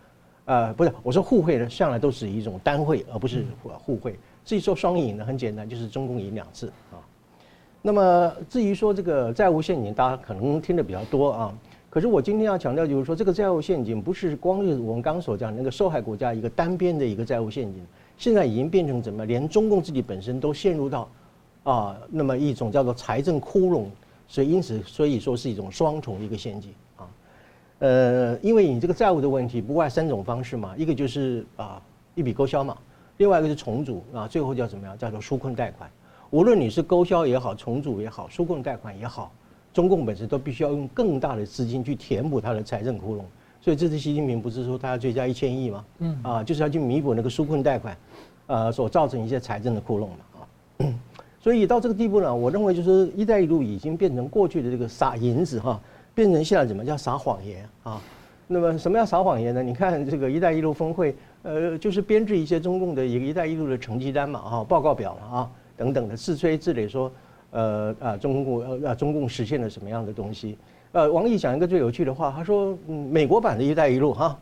[0.44, 3.44] 呃，不是我说互惠的，向来都是一种单汇，而不是
[3.78, 4.18] 互惠。
[4.44, 6.98] 至于说双赢呢，很简单，就是中共赢两次啊。
[7.80, 11.54] 那么至于说这个债务陷阱，大家可能听得比较多啊。
[11.90, 17.86] 可是我今天要强调，就是说这个债务陷阱不是光是我们刚所讲那个受害国家一个单边的一个债务陷阱，
[18.16, 21.08] 现在已经变成怎么，连中共自己本身都陷入到
[21.62, 23.86] 啊，那么一种叫做财政窟窿，
[24.26, 26.72] 所以因此所以说是一种双重的一个陷阱。
[27.80, 31.80] 呃，因为你这个债务的问题不外三种方式嘛，一个就是啊
[32.14, 32.76] 一笔勾销嘛，
[33.18, 34.98] 另外一个是重组啊，最后叫怎么样？
[34.98, 35.88] 叫做纾困贷款。
[36.30, 39.32] 无论你是勾销也好，重组也好，纾困贷款也好，
[39.72, 43.20] 中共本身都必须要用更大的资金去填补它的财政窟窿。
[43.60, 45.84] 所以这次习近平不是说他要追加一千亿吗？
[45.98, 47.96] 嗯，啊，就是要去弥补那个纾困贷款，
[48.46, 50.86] 呃，所造成一些财政的窟窿嘛，啊。
[51.40, 55.80] 所以到这个地步呢，我认为就是“一带一路”已经变成过去的这个撒银子哈，
[56.18, 58.00] 变成现在怎么叫撒谎言啊？
[58.48, 59.62] 那么什么叫撒谎言呢？
[59.62, 61.14] 你看这个“一带一路”峰会，
[61.44, 65.50] 呃，就是编制一些中共的一个“一带一路”的成绩单嘛，哈，报告表嘛，啊。
[65.76, 67.08] 等等的自吹自擂说，
[67.52, 70.58] 呃啊中共呃啊中共实现了什么样的东西？
[70.90, 74.36] 呃，王毅讲一个最有趣的话，他说，嗯，美国版的一带一路哈，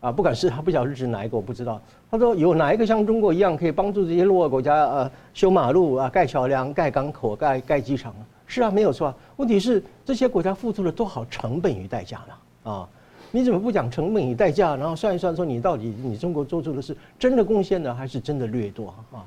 [0.00, 1.80] 啊，不管是他不晓得是指哪一个我不知道。
[2.10, 8.12] 他说有哪一个像中国一样可以帮助这些落后国家呃修马路啊、盖桥梁、盖港口、盖盖机场？
[8.52, 9.14] 是啊，没有错。
[9.36, 12.70] 问题是这些国家付出了多少成本与代价呢？
[12.70, 12.88] 啊，
[13.30, 19.24] 你怎么不讲成本与代价，然后算一算说你到底你中国做出的是真的贡献呢，还是真的掠夺啊？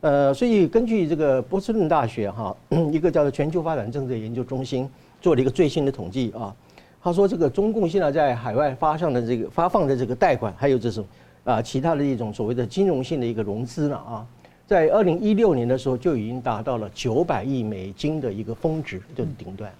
[0.00, 2.56] 呃，所以根据这个波士顿大学哈
[2.90, 4.90] 一个叫做全球发展政策研究中心
[5.20, 6.52] 做了一个最新的统计啊，
[7.00, 11.04] 他说这个中共现在在海外发上的这个发放的这个贷款，还有这种
[11.44, 14.26] 啊其他的一种所谓的金融性的一个融资呢啊，
[14.66, 19.72] 在二零一六年的时候就已经达到了九百亿美金的一个峰值，就是顶端。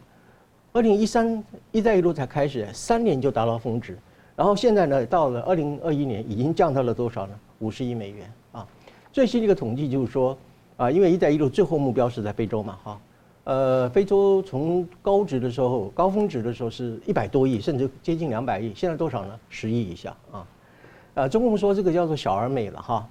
[0.72, 3.99] 二零一三一带一路才开始，三年就达到峰值，
[4.37, 7.34] 然后现在呢到了二零二一年已经降到了多少呢？
[7.59, 8.64] 五十亿美元啊。
[9.12, 10.39] 最新的一个统计就是说，
[10.76, 13.01] 啊，因为“一带一路”最后目标是在非洲嘛，哈，
[13.45, 19.41] 呃，非洲从高值的时候、高峰值的时候是一百多亿，甚至接近两百亿，现在多少呢？
[19.49, 20.47] 十亿以下啊，
[21.14, 23.09] 呃，中共说这个叫做小而美了哈，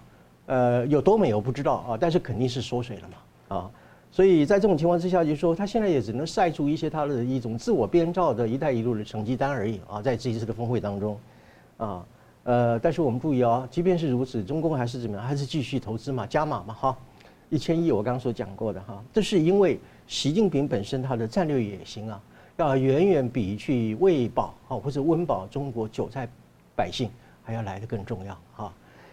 [0.47, 3.71] 呃，有多美我不知道啊，但是肯定是缩水了嘛，啊，
[4.11, 11.17] 所以在这种情况之下，就是说他现在也只能晒出一些他的一种自我编造的一带一路的成绩单而已啊，在这一次的峰会当中，
[11.77, 12.05] 啊。
[12.43, 15.25] 呃，但是我们注意啊，即便是如此，中共还是怎么样？
[15.25, 16.97] 还是继续投资嘛，加码嘛，哈，
[17.49, 22.21] 一千亿我刚刚所讲过的哈，这是因为习近平本身他的战略野心啊，
[22.57, 26.29] 要远远比去喂饱啊或者温饱中国韭菜
[26.75, 27.09] 百姓
[27.41, 28.37] 还要来得更重要。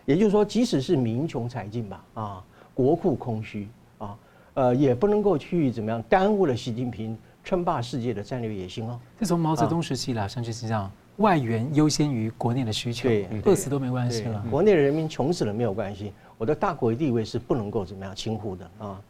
[0.04, 2.44] 也就是说，即使是民穷财尽吧，啊，
[2.74, 4.18] 国库空虚啊，
[4.54, 8.98] 呃，也不能够去怎么样耽误了习近平称霸世界的战略野心哦。
[9.18, 10.90] 这从毛泽东时期来，上去是这样。
[11.18, 14.42] 外援优先于国内的需求，对，饿死都没关系了。
[14.50, 19.00] 国内的人民穷死了没有关系，我的大国地位是不能够怎么样轻忽的啊。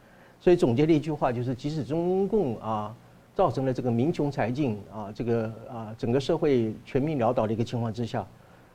[0.40, 2.94] 所以总结的一句话就是，即使中共啊
[3.36, 8.26] 造成了这个民穷财尽啊，这个啊整个社会全民潦倒的一个情况之下，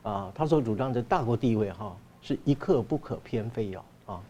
[0.02, 4.20] 啊，他所主张的大国地位哈是一刻不可偏废哦啊。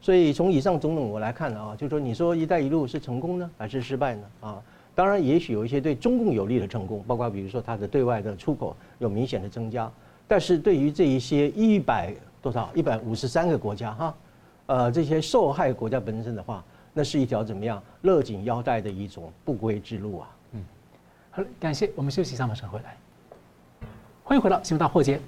[0.00, 4.22] 所以从以上种种我来看啊，就是说你说“一带一路”是成功呢，还是失败呢？
[4.40, 4.62] 啊？
[4.94, 9.88] 当然，也许有一些对中共有利的成功，包括比如说它的对外的出口有明显的增加，
[10.26, 14.16] 但是对于这一些一百多少一百五十三个国家哈，
[14.66, 20.28] 呃，这些受害国家本身的话，那是一条怎么样勒紧腰带的一种不归之路啊。
[20.54, 20.64] 嗯，
[21.30, 22.96] 好了，感谢我们休息一下，马上回来。
[24.24, 25.20] 欢迎回到新闻大破解。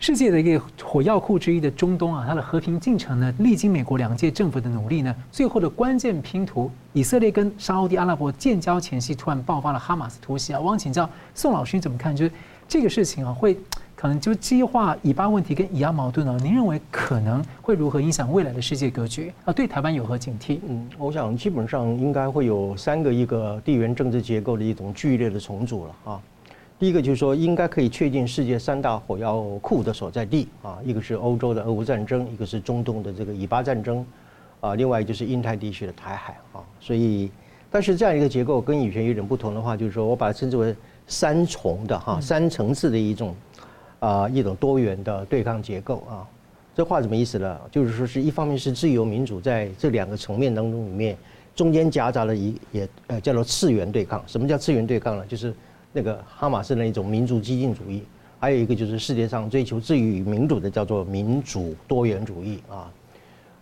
[0.00, 10.60] 世界的一个火药库之一的中东啊，它的和平进程呢，历经美国两届政府的努力呢，最后的关键拼图，以色列跟沙乌地阿拉伯建交前夕，突然爆发了哈马斯突袭啊！
[10.60, 12.14] 我想请教宋老师你怎么看？
[12.14, 12.30] 就是
[12.68, 13.58] 这个事情啊，会
[13.96, 16.38] 可能就激化以巴问题跟以阿矛盾呢？
[16.44, 19.52] 您认为可能会如何影响未来的世界格局啊？
[19.52, 20.60] 对台湾有何警惕？
[20.68, 26.20] 嗯，我想基本上应该会有三个一个地缘政治结构的一种剧烈的重组了啊。
[26.78, 34.06] 第一个就是说，应该可以确定世界三大火药库的所在地啊，一个是欧洲的俄乌战争，一个是中东的这个以巴战争，
[34.60, 36.62] 啊，另外就是印太地区的台海啊。
[36.80, 37.28] 所以，
[37.68, 40.72] 但是这样一个结构跟以前有点不同的话，就是说我把它称之为
[41.08, 43.34] 三重的哈，三层次的一种
[43.98, 46.24] 啊一种多元的对抗结构啊。
[46.76, 47.58] 这话什么意思呢？
[47.72, 51.16] 就是说是一方面是自由民主在这两个层面当中里面，
[51.56, 54.22] 中间夹杂了一也呃叫做次元对抗。
[54.28, 55.26] 什么叫次元对抗呢？
[55.26, 55.52] 就是
[55.92, 58.02] 那个哈马斯那一种民族激进主义，
[58.38, 62.90] 还有一个就是世界上追求自由与民主的叫做民主多元主义啊，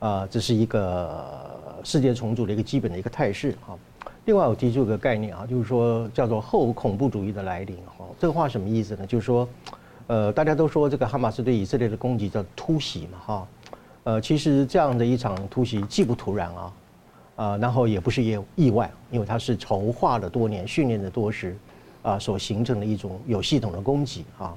[0.01, 1.51] 啊，这是一个
[1.85, 3.79] 世界重组的一个基本的一个态势啊。
[4.25, 8.05] 另外，我提出一个概念啊，就是说叫做后恐怖主义的来临哈。
[8.19, 9.07] 这个话什么意思呢？
[9.07, 9.49] 就是说，
[10.09, 13.49] 呃，大家都说这个哈马斯对以色列的攻击叫突袭嘛哈。
[14.03, 16.73] 呃，其实这样的一场突袭既不突然啊，
[17.37, 21.57] 啊，然后也不是也意外，因为它是筹划了多年、训练了多时
[22.07, 24.55] 啊所形成的一种有系统的攻击啊。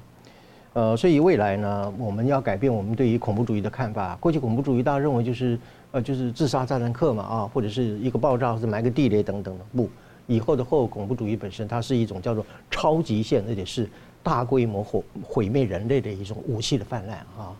[0.72, 4.16] 呃，所以未来呢，我们要改变我们对于恐怖主义的看法。
[4.20, 5.58] 过去恐怖主义大家认为就是，
[5.90, 9.64] 呃，就是自杀炸弹客嘛，啊，或者是一个爆炸或者埋个地雷等等的。
[9.74, 9.90] 不，
[10.28, 13.90] 以后的后恐怖主义本身，它是一种叫做超极限，而且是
[14.22, 17.50] 大规模毁毁灭人类的一种武器的泛滥啊。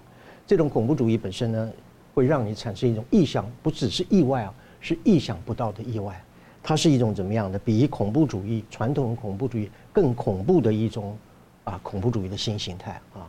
[0.46, 1.72] 这种恐怖主义本身呢，
[2.14, 6.22] 会让你产生一种意想，不只是意外啊，是意想不到的意外。
[6.62, 7.58] 它是一种怎么样的？
[7.58, 11.16] 比恐怖主义传统恐怖主义更恐怖的一种。
[11.62, 13.28] 啊，恐怖主义的新形态啊，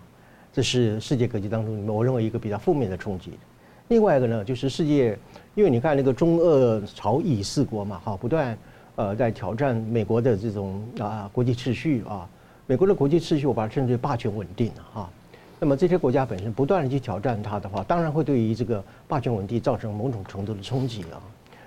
[0.53, 3.33] 这是世界格局当中，我认为一个比较负面的冲击。
[3.89, 5.19] 另外一个呢，就是世界，
[5.53, 8.57] 因为你看那个中俄朝以四国嘛，哈，不断
[8.95, 12.27] 呃在挑战美国的这种啊国际秩序啊，
[12.65, 15.09] 美国的国际秩序我把它称之为霸权稳定哈。
[15.59, 21.21] 那么这些国家本身不断的去挑战它的话，当然会对于这个霸权稳定造成某种程度的冲击啊。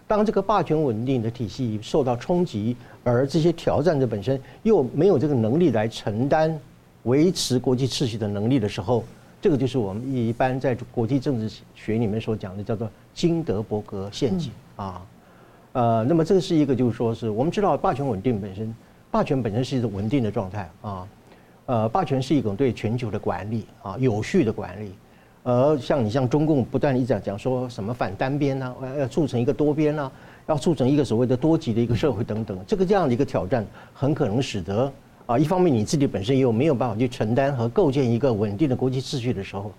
[0.07, 6.59] 当这个霸权稳定的体系受到冲击，而这些挑战者本身又没有这个能力来承担
[7.05, 9.03] 维持国际秩序的能力的时候，
[9.41, 15.03] 这个就是我们一般在国际政治学里面所讲的叫做金德伯格陷阱啊。
[15.73, 18.75] 呃，那么这个是一个就是说是我们知道霸权稳定本身，
[19.11, 21.09] 霸权本身是一种稳定的状态啊。
[21.67, 24.93] 呃，霸权是一种对全球的管理啊，有序的管理。
[25.45, 28.75] 而像你像中共不断一直讲说什么反单边呢？
[28.99, 30.11] 要促成一个多边呢？
[30.47, 34.91] 要促成一个所谓的多极的一个社会等等，这个这样的一个挑战，很可能使得
[35.27, 39.71] 啊，一方面你自己本身又没有办法去承担和构建一个稳定的国际秩序的时候，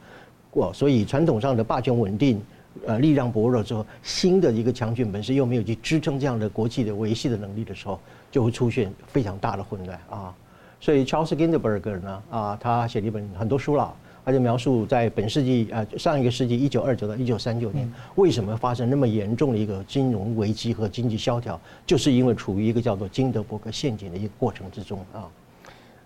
[0.51, 2.39] 过所以传统上的霸权稳定，
[2.85, 7.99] 呃，力量薄弱之后，新的一个强权本身又没有去支撑这样的国际的维系的能力的时候，
[8.31, 10.31] 就会出现非常大的混乱啊。
[10.79, 13.91] 所以 Charles Ginzberg 呢，啊，他写了一本很多书了。
[14.25, 25.29] 他就描述在本世纪呃上一个世纪一九二九到一九三九年，为什么发生那么严重的一个金融危机和经济萧条，就是因为处于一个叫做金德伯格陷阱的一个过程之中啊。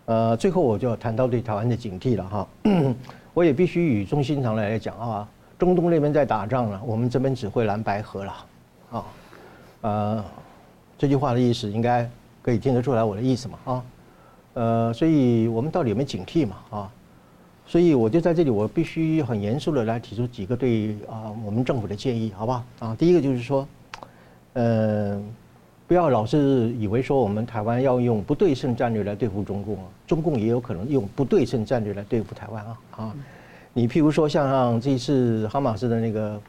[0.06, 2.48] 呃，最后我就要谈到对台湾的警惕了哈。
[3.34, 5.26] 我也必须语重心长来讲啊，
[5.58, 8.46] 中东那边在打仗了，我们这边只会蓝白河了
[8.92, 9.06] 啊。
[9.82, 10.26] 呃，
[10.98, 12.10] 这句话的意思应该
[12.42, 13.84] 可以听得出来我的意思嘛啊。
[14.56, 16.92] 呃，所以我们到底有没有警惕嘛啊？
[17.70, 22.66] 所以我就在这里，我必须很严肃的来提出几个对啊我们政府的建议，好吧？
[22.80, 23.68] 啊，第一个就是说，
[24.54, 25.22] 呃，
[25.86, 33.16] 不要老是以为说我们台湾要用不对称战略来对付中共啊，中共也有可能用不对称战略来对付台湾啊啊！
[33.72, 36.42] 你譬如说像这一次哈马斯的那个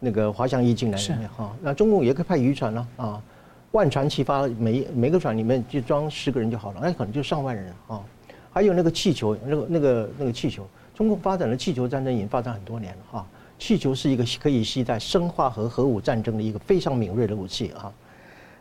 [0.00, 3.22] 那个滑翔翼进来里面哈，那中共也可以派渔船了啊，
[3.70, 8.02] 万船齐发，每每个船里面就装十个人就好了，那可能就上万人啊。
[8.56, 13.26] 还有那个气球，那个那个那个气球，中国发展的气球战争已经发展很多年了哈。
[13.58, 17.92] 气球是一个可以携带生化和核武战争的一个非常敏锐的武器啊。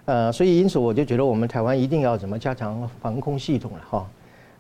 [0.04, 4.10] 呃，所以因此我就觉得我们台湾一定要怎么加强防空系统了哈。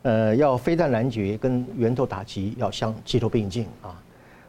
[0.03, 4.01] 呃，要飞弹拦截跟源头打击要相齐头并进啊。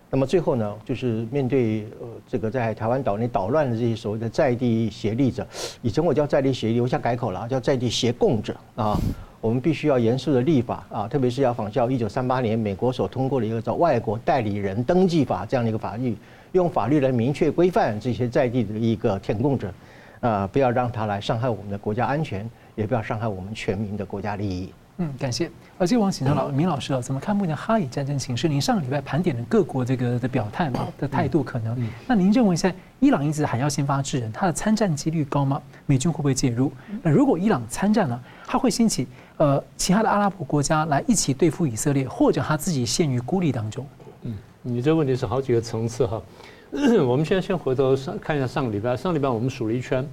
[0.09, 5.45] 那么最后呢，就是面对呃这个在台湾岛内捣乱的这些所谓的在地协力者，
[5.83, 8.97] 以前我叫在地协力，我想改口了，叫在地协共者啊。
[9.41, 16.17] 我们必须要严肃的立法啊，特别是要仿效一九三八年美国所通过的一个叫《外国代理人登记法》这样的一个法律，
[16.53, 19.73] 用法律来明确规范这些在地的一个填供者，
[20.21, 24.73] 啊，不要让他来伤害我们的国家安全，也不要伤害我们全民的国家利益。
[24.99, 25.51] 嗯，感谢。
[25.79, 28.49] 而且我请教老明老师啊，怎么看目前哈以战争形势？
[28.49, 31.77] 您上个礼拜盘点了各国这个的表态嘛的态度可能，
[32.07, 35.61] 那您认为现在伊朗一直喊要先发制人，他的参战几率高吗？
[35.85, 36.73] 美军会不会介入？
[37.03, 43.87] 那如果伊朗参战了，他会兴起呃其他的阿拉伯国家来一起对付以色列，或者他自己陷于孤立当中？
[44.23, 46.23] 嗯，你这问题是好几个层次哈。
[47.07, 50.09] 我们现在先回头上看一下上个礼拜，上个礼拜我们数了一圈。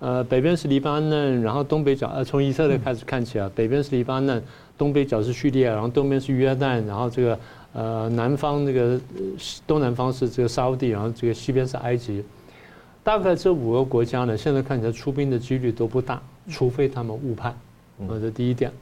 [0.00, 4.42] 呃，北边是黎巴嫩，然后东北角呃，从以色列开始看起来，北边是黎巴嫩，
[4.76, 7.38] 东北角是叙利亚，然后东边是约旦，然后这个
[7.74, 8.98] 呃南方那个
[9.66, 12.24] 东南方是这个沙乌地，然后这个西边是埃及，
[13.04, 17.54] 大概这五个国家呢，现在看起来出兵的几率都不大，除非他们误判，
[18.08, 18.72] 呃，这第一点。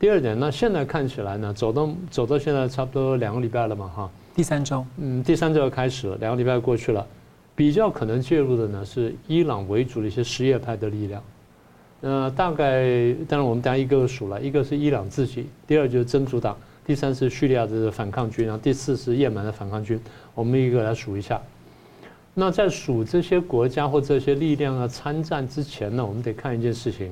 [0.00, 7.06] 第二点，那现在看起来呢，走到走到现在差不多两个礼拜了嘛，哈，第三周，嗯，第三周要开始了，两个礼拜过去了。
[7.56, 11.22] 比较可能介入的呢是伊朗为主的一些什叶派的力量，
[12.02, 16.54] 呃，大概当然我们等下一个个数了，一个是伊朗自己，第二就是真主党，
[16.84, 19.98] 第三是叙利亚的反抗军，然后第四是也门的反抗军，
[20.34, 21.40] 我们一个来数一下。
[22.34, 27.10] 那在数这些国家或这些力量啊参战之前呢，我们得看一件事情。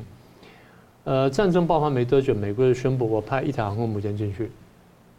[1.05, 4.51] 呃，战争爆发没多久，美国就宣布我派一条航空母舰进去。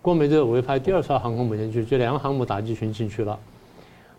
[0.04, 3.40] 过没多久，我又派第二艘航空母舰去，就两个航母打击群进去了。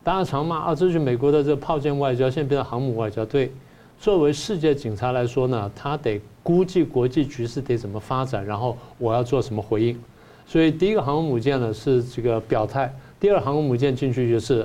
[0.07, 3.27] 大家常骂啊，这是美国的这个炮舰外交，现在变成航母外交。
[3.27, 3.51] 对，
[3.99, 9.99] 作为世界警察来说呢，他得估计国际局势得怎么发展，然后我要做什么回应。
[10.47, 14.65] 所以第一个航空母舰呢是这个表态，第二航空母舰进去就是，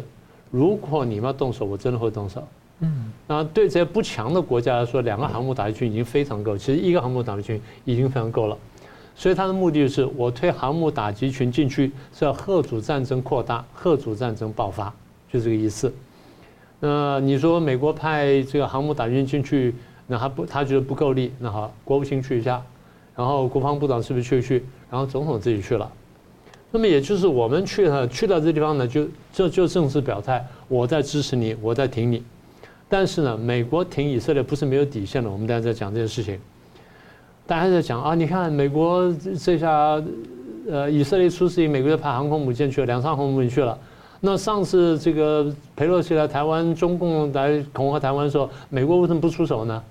[0.52, 2.48] 如果你们要动手，我真的会动手。
[2.82, 8.56] 嗯，那对这些不强的国家来说，两个航母打击群已经非常够，其实一个航母打击群已经非常够了。
[9.16, 14.94] 所以他的目的是我推航母打击群进去，是要吓阻战争扩大，吓阻战争爆发，
[15.32, 15.94] 就这个意思。
[16.80, 19.74] 那你说美国派这个航母打击群进去，
[20.08, 22.62] 那他不他觉得不够力，那好，国务卿去一下，
[23.16, 25.92] 然后国防部长是不是去去，然后总统自己去了。
[26.72, 32.24] 那么也就是我们去了，去到这地方呢，就就就正式表态，我在支持你，我在挺你。
[32.90, 36.40] 但是呢，美国挺以色列不是没有底线的，我们大家在讲这件事情。
[37.46, 40.02] 大家在讲啊，你看美国这下，
[40.70, 43.78] 呃，以色列出事情，美国就派航空母舰去了，两艘航母舰去了。
[44.24, 49.84] 那上次这个佩洛西来台湾，中共来恐吓台湾的时候，美国为什么不出手呢？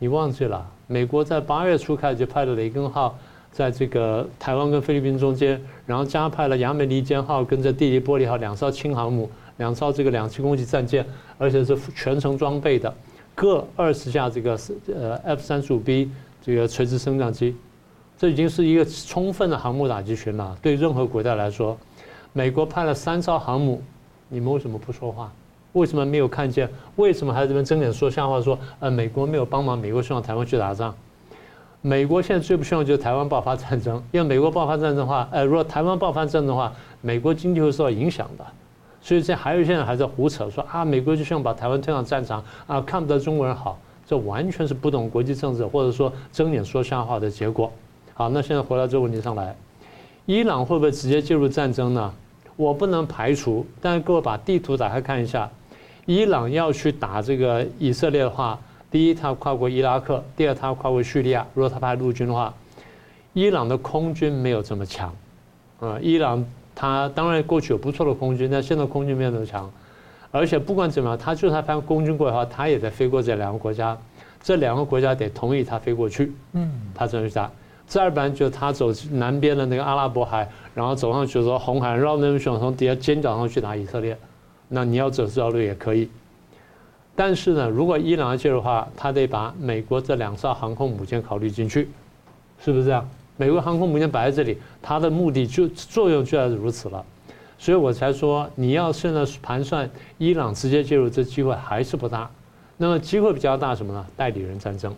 [0.00, 0.68] 你忘记了？
[0.88, 3.16] 美国在八月初开始就派了雷根号，
[3.52, 11.06] 在这个台湾跟菲律宾中间，然后加派了亚美利坚号跟着蒂利波利号两艘轻航母，两艘这个两栖攻击战舰，
[11.38, 12.92] 而且是全程装备的，
[13.34, 14.58] 各二十架这个
[14.94, 16.10] 呃 F 三十五 B。
[16.40, 17.54] 这个垂直升降机，
[18.16, 20.56] 这已经是一个充分的航母打击群了。
[20.62, 21.76] 对任何国家来说，
[22.38, 23.82] 美国派了三艘航母，
[24.28, 25.28] 你们为什么不说话？
[25.72, 26.70] 为什么没有看见？
[26.94, 28.40] 为什么还在这边睁眼说瞎话？
[28.40, 30.94] 说呃，美国没有帮忙，美国希望台湾去打仗。
[31.82, 38.46] 美国现在最不希望就是台湾爆发战争，因为美国爆发战争的话，呃，如果台湾爆发战争的话，美国经济会受到影响的。
[39.00, 43.76] 所以这还有现在还在胡扯说啊，美国就希望把台湾推上战场啊，看不得中国人好。
[44.06, 47.72] 这完全是不懂国际政治，或者说睁眼说瞎话的结果。
[48.14, 49.56] 好，那现在回到这个问题上来，
[50.24, 52.14] 伊朗会不会直接介入战争呢？
[52.58, 55.48] 我不能排除，但是各位把地图打开看一下，
[56.06, 58.58] 伊朗要去打这个以色列的话，
[58.90, 61.46] 第一，他跨过伊拉克；第二，他跨过叙利亚。
[61.54, 62.52] 如果他派陆军的话，
[63.32, 65.14] 伊朗的空军没有这么强。
[65.78, 66.44] 啊，伊朗
[66.74, 69.70] 他当然过去有不错的空军，但现在空军没有那么强。
[70.32, 73.96] 而且不管怎么样，他就算派空军过来的话，他也在飞过这两个国家，
[74.42, 77.48] 这两个国家得同意他飞过去，嗯，他才能去打。
[77.88, 84.16] 再不然就他走南边的那个阿拉伯海，然后走上去说红海，绕那边选从底下尖角上去打以色列，
[84.68, 86.08] 那你要走这条路也可以。
[87.16, 91.88] 但是呢，如果伊朗要介入的话，他得把美国这两艘航空母舰考虑进去，
[92.62, 93.08] 是不是这样？
[93.38, 97.04] 美国航空母舰摆在这里，它的目的就作用就要如此了。
[97.56, 102.28] 所以我才说，你要现在盘算伊朗直接介入，这机会还是不大。
[102.76, 104.06] 那么机会比较大什么呢？
[104.16, 104.94] 代理人战争。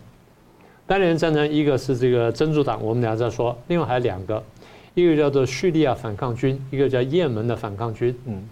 [0.87, 4.43] 代理人战争，一个是这个真主党，我们俩在说；另外还有两个，
[4.93, 8.13] 一个叫做叙利亚反抗军，一个叫也门的反抗军。
[8.25, 8.43] 嗯，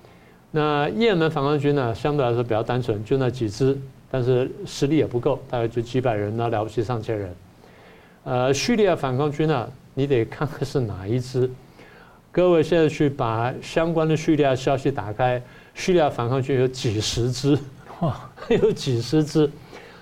[0.51, 3.77] 那也门反抗军呢，相对来说比较单纯，就那几支，
[4.09, 7.35] 但是实力也不够，大概就几百人，那了不起上千人。
[8.23, 11.49] 呃，叙利亚反抗军呢，你得看看是哪一支。
[12.31, 15.41] 各位现在去把相关的叙利亚消息打开，
[15.73, 17.57] 叙利亚反抗军有几十支，
[18.01, 18.15] 哇，
[18.49, 19.49] 有几十支，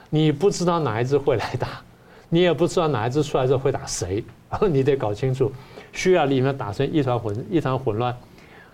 [0.09, 1.81] 你不知道哪一支会来打，
[2.29, 5.51] 你也不知道哪一支出来之后会打谁， 然后你得搞清楚。
[5.93, 8.15] 需要里面打成一团混一团混乱。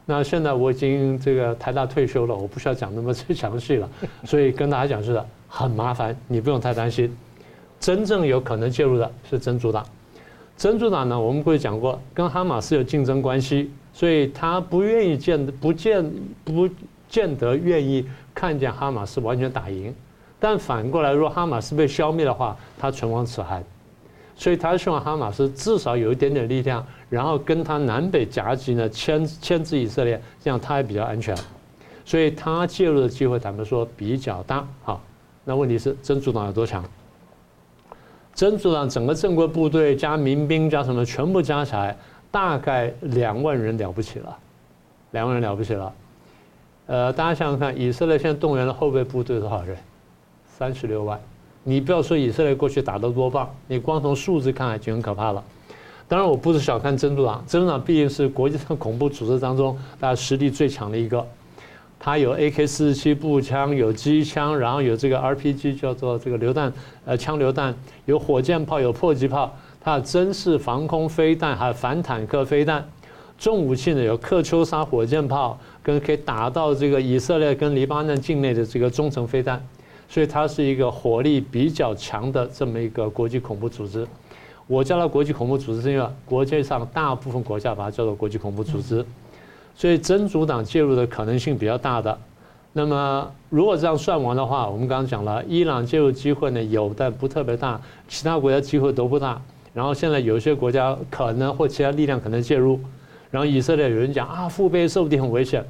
[0.06, 3.90] 那现在我已经这个台大退休了，我不需要讲那么最详细了，
[4.26, 7.16] 所以跟大家讲是，很麻烦，你不用太担心。
[7.80, 9.86] 真正有可能介入的是真主党。
[10.58, 16.12] 真主党呢，我们过去讲过，跟哈马斯有竞争关系，所以他不愿意见不见
[16.44, 16.68] 不
[17.08, 19.94] 见得愿意看见哈马斯完全打赢。
[20.44, 23.64] 但反过来，如果哈马斯被消灭的话，他唇亡齿寒。
[24.36, 31.34] 所以他希望哈马斯至少有一点点力量，然后跟他南北夹击呢，牵牵制以色列，这样他也比较安全。
[32.04, 34.68] 所以他介入的机会，咱们说比较大。
[34.84, 35.02] 好，
[35.46, 36.84] 那问题是真主党有多强？
[38.36, 41.96] 真主党整个正规部队加民兵加什么，全部加起来
[42.30, 44.38] 大概两万人了不起了，
[45.12, 45.94] 两万人了不起了。
[46.88, 49.78] 呃，大家想想看，以色列现在动员的后备部队多少人？
[50.64, 51.20] 三十六万。
[51.66, 55.44] 你不要说以色列过去打得多棒，你光从数字看来就很可怕了。
[56.08, 61.26] 当然，我不是小看真主党，真主党毕竟是国际上恐怖组织当中大家实力最强的一个。
[62.00, 66.72] 它有 AK 四十七步枪，有机枪，然后有这个 RPG 叫做这个榴弹，
[67.04, 72.86] 呃，枪榴弹，有火箭炮，有迫击炮，它有针式防空飞弹，还有反坦克飞弹，
[73.38, 79.66] 重武器呢有克秋莎火箭炮，跟可以打到这个以色列跟黎巴嫩境内的这个中程飞弹，
[80.14, 84.08] 所以它是一个火力比较强的这么一个国际恐怖组织。
[84.68, 89.04] 我叫它国际恐怖组织，是因为国际上大部分国家把它叫做国际恐怖组织，
[89.76, 92.16] 所以真主党介入的可能性比较大的。
[92.74, 99.42] 那么如果这样算完的话，我们刚刚讲了，伊朗介入机会呢有，但不特别大，其他国家机会都不大。
[99.74, 102.80] 然后现在有些国家可能或其他力量可能介入。
[103.32, 105.66] 然后以色列有人讲啊，腹背受敌很危险。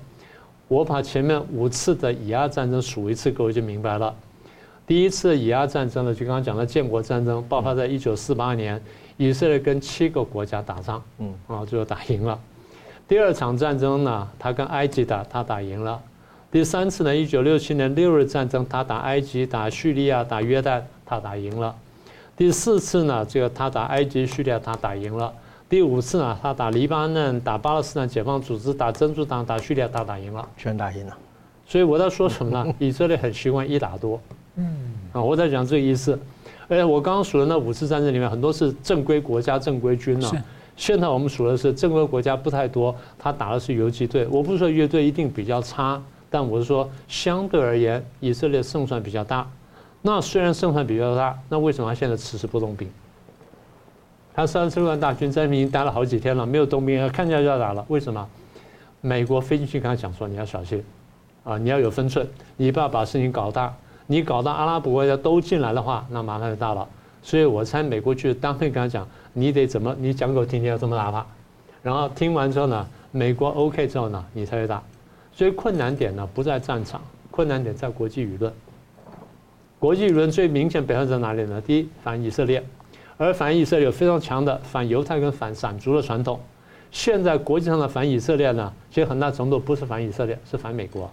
[0.68, 4.14] 我把前面五次的以阿战争数一次，各位就明白了。
[4.86, 8.82] 第一次以阿战争呢，就刚刚讲的建国战争，爆发在一九四八年，
[9.16, 12.38] 以色列跟七个国家打仗，嗯，啊，最后打赢了。
[13.08, 16.02] 第二场战争呢，他跟埃及打，他打赢了。
[16.52, 21.74] 第三次呢，一九六七年六日战争，他打埃及、打叙利亚、打约旦，他打赢了。
[22.36, 25.34] 第四次呢，这个他打埃及、叙利亚，他打赢了。
[25.70, 31.18] 第五次呢，他打黎巴嫩、打巴勒斯坦解放组织、打真主党、打叙利亚，他打赢了，全打赢了。
[31.66, 32.76] 所以我在说什么呢？
[32.80, 34.20] 以色列很习惯一打多。
[34.56, 34.66] 嗯，
[35.14, 36.18] 啊，我在讲这个意思。
[36.68, 40.32] 而且我刚刚数的那五次战争里面，很多是正规国家、正规军呢。
[40.76, 44.26] 现在我们数的是正规国家不太多，他打的是游击队。
[44.32, 49.48] 我不是说乐队一定比较差，但我是说相对而言，以色列胜算比较大。
[50.02, 52.90] 那虽然胜算比较大，那为什么他现在迟迟不动兵？
[54.34, 57.86] 他三十六万大军在那边已经待了好几天了，没有动兵，看起来就要打了。
[57.88, 58.28] 为什么？
[59.02, 60.84] 美国飞进去跟他讲说：“你要小心，
[61.44, 62.28] 啊，你要有分寸，
[62.58, 63.72] 你不要把事情搞大。
[64.14, 66.88] 你搞到阿拉伯国家都进来的话，那麻烦就大了。”
[67.24, 69.96] 所以我猜美国去当面跟他讲：“你得怎么？
[69.98, 71.26] 你讲给我听听，要怎么打法。”
[71.82, 74.84] 然后听完之后呢，美国 OK 之后呢，你才会打。
[75.32, 77.02] 所以困难点呢不在战场，
[77.32, 78.54] 困难点在国际舆论。
[79.80, 81.60] 国际舆论最明显表现在哪里呢？
[81.60, 82.64] 第一，反以色列。
[83.18, 86.40] 而反以色列有非常强的反犹太跟反闪族的传统。
[86.92, 91.10] 现在国际上的反以色列呢，其实很大程度不是反以色列，是反美国，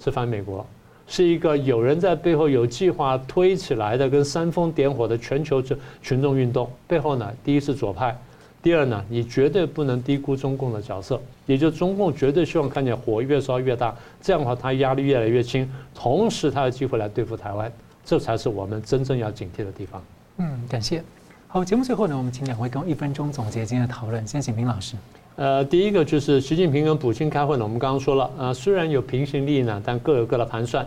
[0.00, 0.66] 是反美国，
[1.08, 5.62] 是一个有人在背后有计划推起来的，跟煽风点火的全球
[6.02, 6.70] 群众运动。
[6.86, 8.14] 背后呢，第一是左派，
[8.62, 17.72] 第二呢，你绝对不能低估中共的角色，也就是中共绝对希望看见火越烧越大，这样的话他压力越来越轻，同时他有机会来对付台湾，
[18.04, 20.02] 这才是我们真正要警惕的地方。
[20.36, 21.02] 嗯，感谢。
[21.46, 24.26] 好，节目最后呢，我们请两位跟一分钟总结今天的讨论。
[24.26, 24.94] 先请明老师。
[25.38, 30.84] 呃，第一个就是习近平跟普京开会呢，我们刚刚说了，呃，虽然有平行利益呢，但各有各的盘算。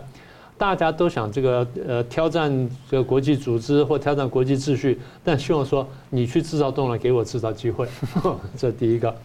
[0.58, 7.88] 大家都想这个呃挑战这个国际组织或挑战国际秩序，但希望说你去制造动乱，给我制造机会。
[8.54, 9.16] 这第一个。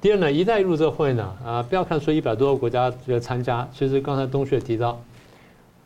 [0.00, 4.98] 第二呢，一带一路这会呢，啊、不要看说一百多个国家这个参加，其实刚才东旭提到。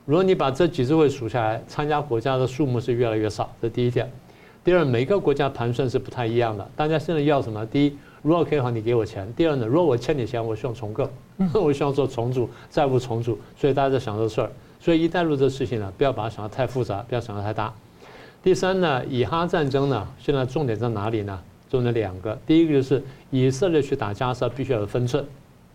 [0.06, 4.08] 如果你把这几次会数下来，参加国家的数目是越来越少，这第一点。
[4.62, 6.70] 第二，每个国家盘算是不太一样的。
[6.76, 7.66] 大家现在要什么？
[7.66, 11.08] 第一，如果可以的话，你给我钱；第二呢，如果我欠你钱，我希望重构，
[11.54, 13.38] 我希望做重组、债务重组。
[13.56, 14.50] 所以大家在想这事儿。
[14.80, 17.72] 所以一带一路这事情呢，不要把它想得太复杂，不要想得太大。
[18.42, 21.40] 第三呢，以哈战争呢，现在重点在哪里呢？
[21.68, 25.24] 重点两个，第一个就是以色列去打加沙必须要有分寸，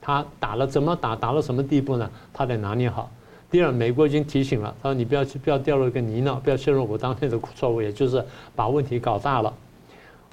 [0.02, 2.10] 他打了怎么打，打到什么地步呢？
[2.34, 3.12] 他得拿捏好。
[3.52, 8.26] 第二，美国已经提醒了，他说你不要去，不要掉入一个泥淖，不要陷入我当天的错误，也就是
[8.56, 9.54] 把问题搞大了。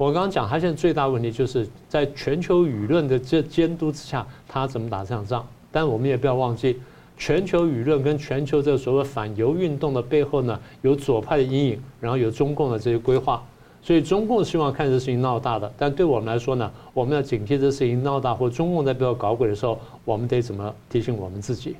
[0.00, 5.46] 我刚刚讲，他现在最大问题就是在全球舆论的这监督之下，他怎么打这场仗？
[5.70, 6.80] 但我们也不要忘记，
[7.18, 13.42] 全球舆论跟全球这个所谓反犹运动的背后呢，有左派的阴影，然后有中共的这些规划。
[13.82, 21.76] 所以中共希望看这事情闹大的，但对我们来说呢，我们要警惕这事情闹大，或中共在背后搞鬼的时候，我们得怎么提醒我们自己？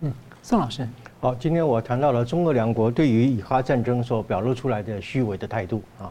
[0.00, 0.10] 嗯。
[0.40, 0.88] 宋老师，
[1.20, 6.10] 好，今天我谈到了中俄两国对于以哈战争所表露出来的虚伪的态度啊，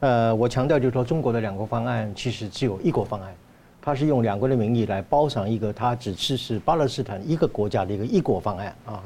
[0.00, 3.34] 呃，我强调就是说，中国的两国方案其实只有一国方案，
[3.80, 9.02] 它是用两国的名义来包上一个它只支持巴勒斯坦一个国家的一个一国方案啊，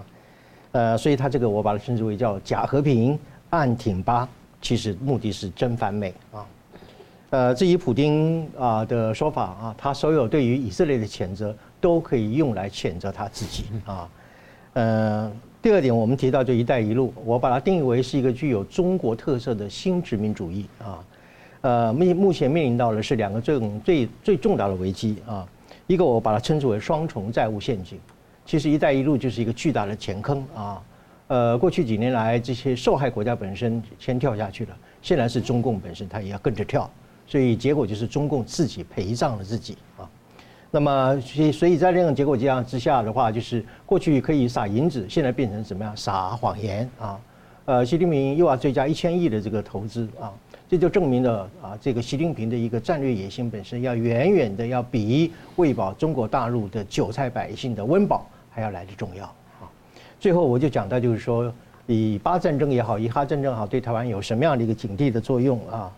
[0.72, 3.18] 呃，所以它这个我把它称之为叫假和平
[3.50, 4.28] 暗挺巴，
[4.60, 6.46] 其实目的是真反美啊，
[7.30, 14.08] 呃，至于普京啊的说法啊，他所有对于以色列的谴责都可以用来谴责他自己啊。
[14.72, 15.32] 呃，
[15.62, 21.04] 第二点，我们提到就“一带一路”，我把它定义为是一个具有中国特色的新殖民主义啊。
[21.60, 25.46] 呃，目目前面临到的是两个最最最重大的危机啊。
[25.86, 28.00] 一个我把它称之为双重债务陷阱，
[28.46, 30.82] 其实“一带一路”就是一个巨大的钱坑啊。
[31.26, 36.90] 呃，过去几年来，这些受害国家本身先跳下去了，现在是中共本身它也要跟着跳，
[37.26, 40.08] 所以结果就是中共自己赔账了自己啊。
[40.72, 45.96] 那么，所以，所以在这种结果这样之下的话，就是过去可以撒银子，现在变成什么样？
[45.96, 47.18] 撒谎言啊！
[47.64, 50.32] 呃，习近平又要追加一千亿的这个投资啊，
[50.68, 59.66] 这就证明了啊，这个习近平的一个战略野心本身要远远的要比喂饱中国大陆的韭菜百姓的温饱还要来得重要啊。
[60.18, 61.52] 最后我就讲到，就是说，
[61.86, 65.92] 以巴战争也好，以哈战争也好，对台湾有什么样的一个警惕的作用啊？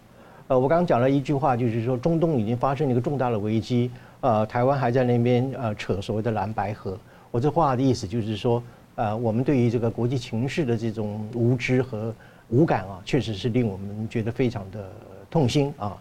[0.49, 3.91] 呃，我刚刚讲了一句话，就是说中东已经发生了一个重大的危机，
[4.23, 6.97] 呃，台湾还在那边呃扯所谓的蓝白河。
[7.33, 8.63] 我这话的意思就是说，
[8.95, 12.15] 呃，我们对于这个国际情势的这种无知和
[12.49, 14.89] 无感啊，确实是令我们觉得非常的
[15.29, 15.99] 痛心啊，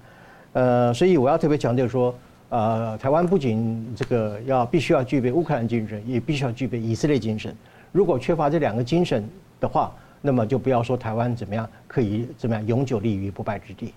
[0.54, 2.14] 呃，所以我要特别强调说，
[2.50, 7.56] 呃，台湾不仅这个要必须要具备乌克兰精神，也必须要具备以色列精神。
[7.92, 9.28] 如果缺乏这两个精神
[9.60, 9.92] 的话，
[10.22, 13.94] 那么就不要说台湾怎么样可以怎么样永久立于不败之地。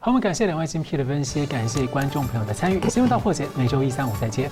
[0.00, 2.80] 好，我们感谢两位精辟的分析，感谢观众朋友的参与。
[2.88, 4.48] 新闻大破解，每周一、三、五再见。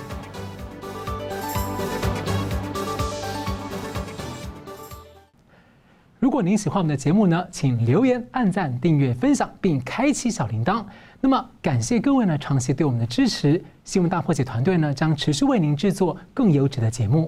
[6.19, 10.85] 如果您喜欢我们的节目呢，请留言、按赞、订阅、分享，并开启小铃铛。
[11.21, 13.65] 那么，感谢各位呢长期对我们的支持。
[13.85, 17.25] 新闻大破解团队呢将持续为您制作更优质的节目。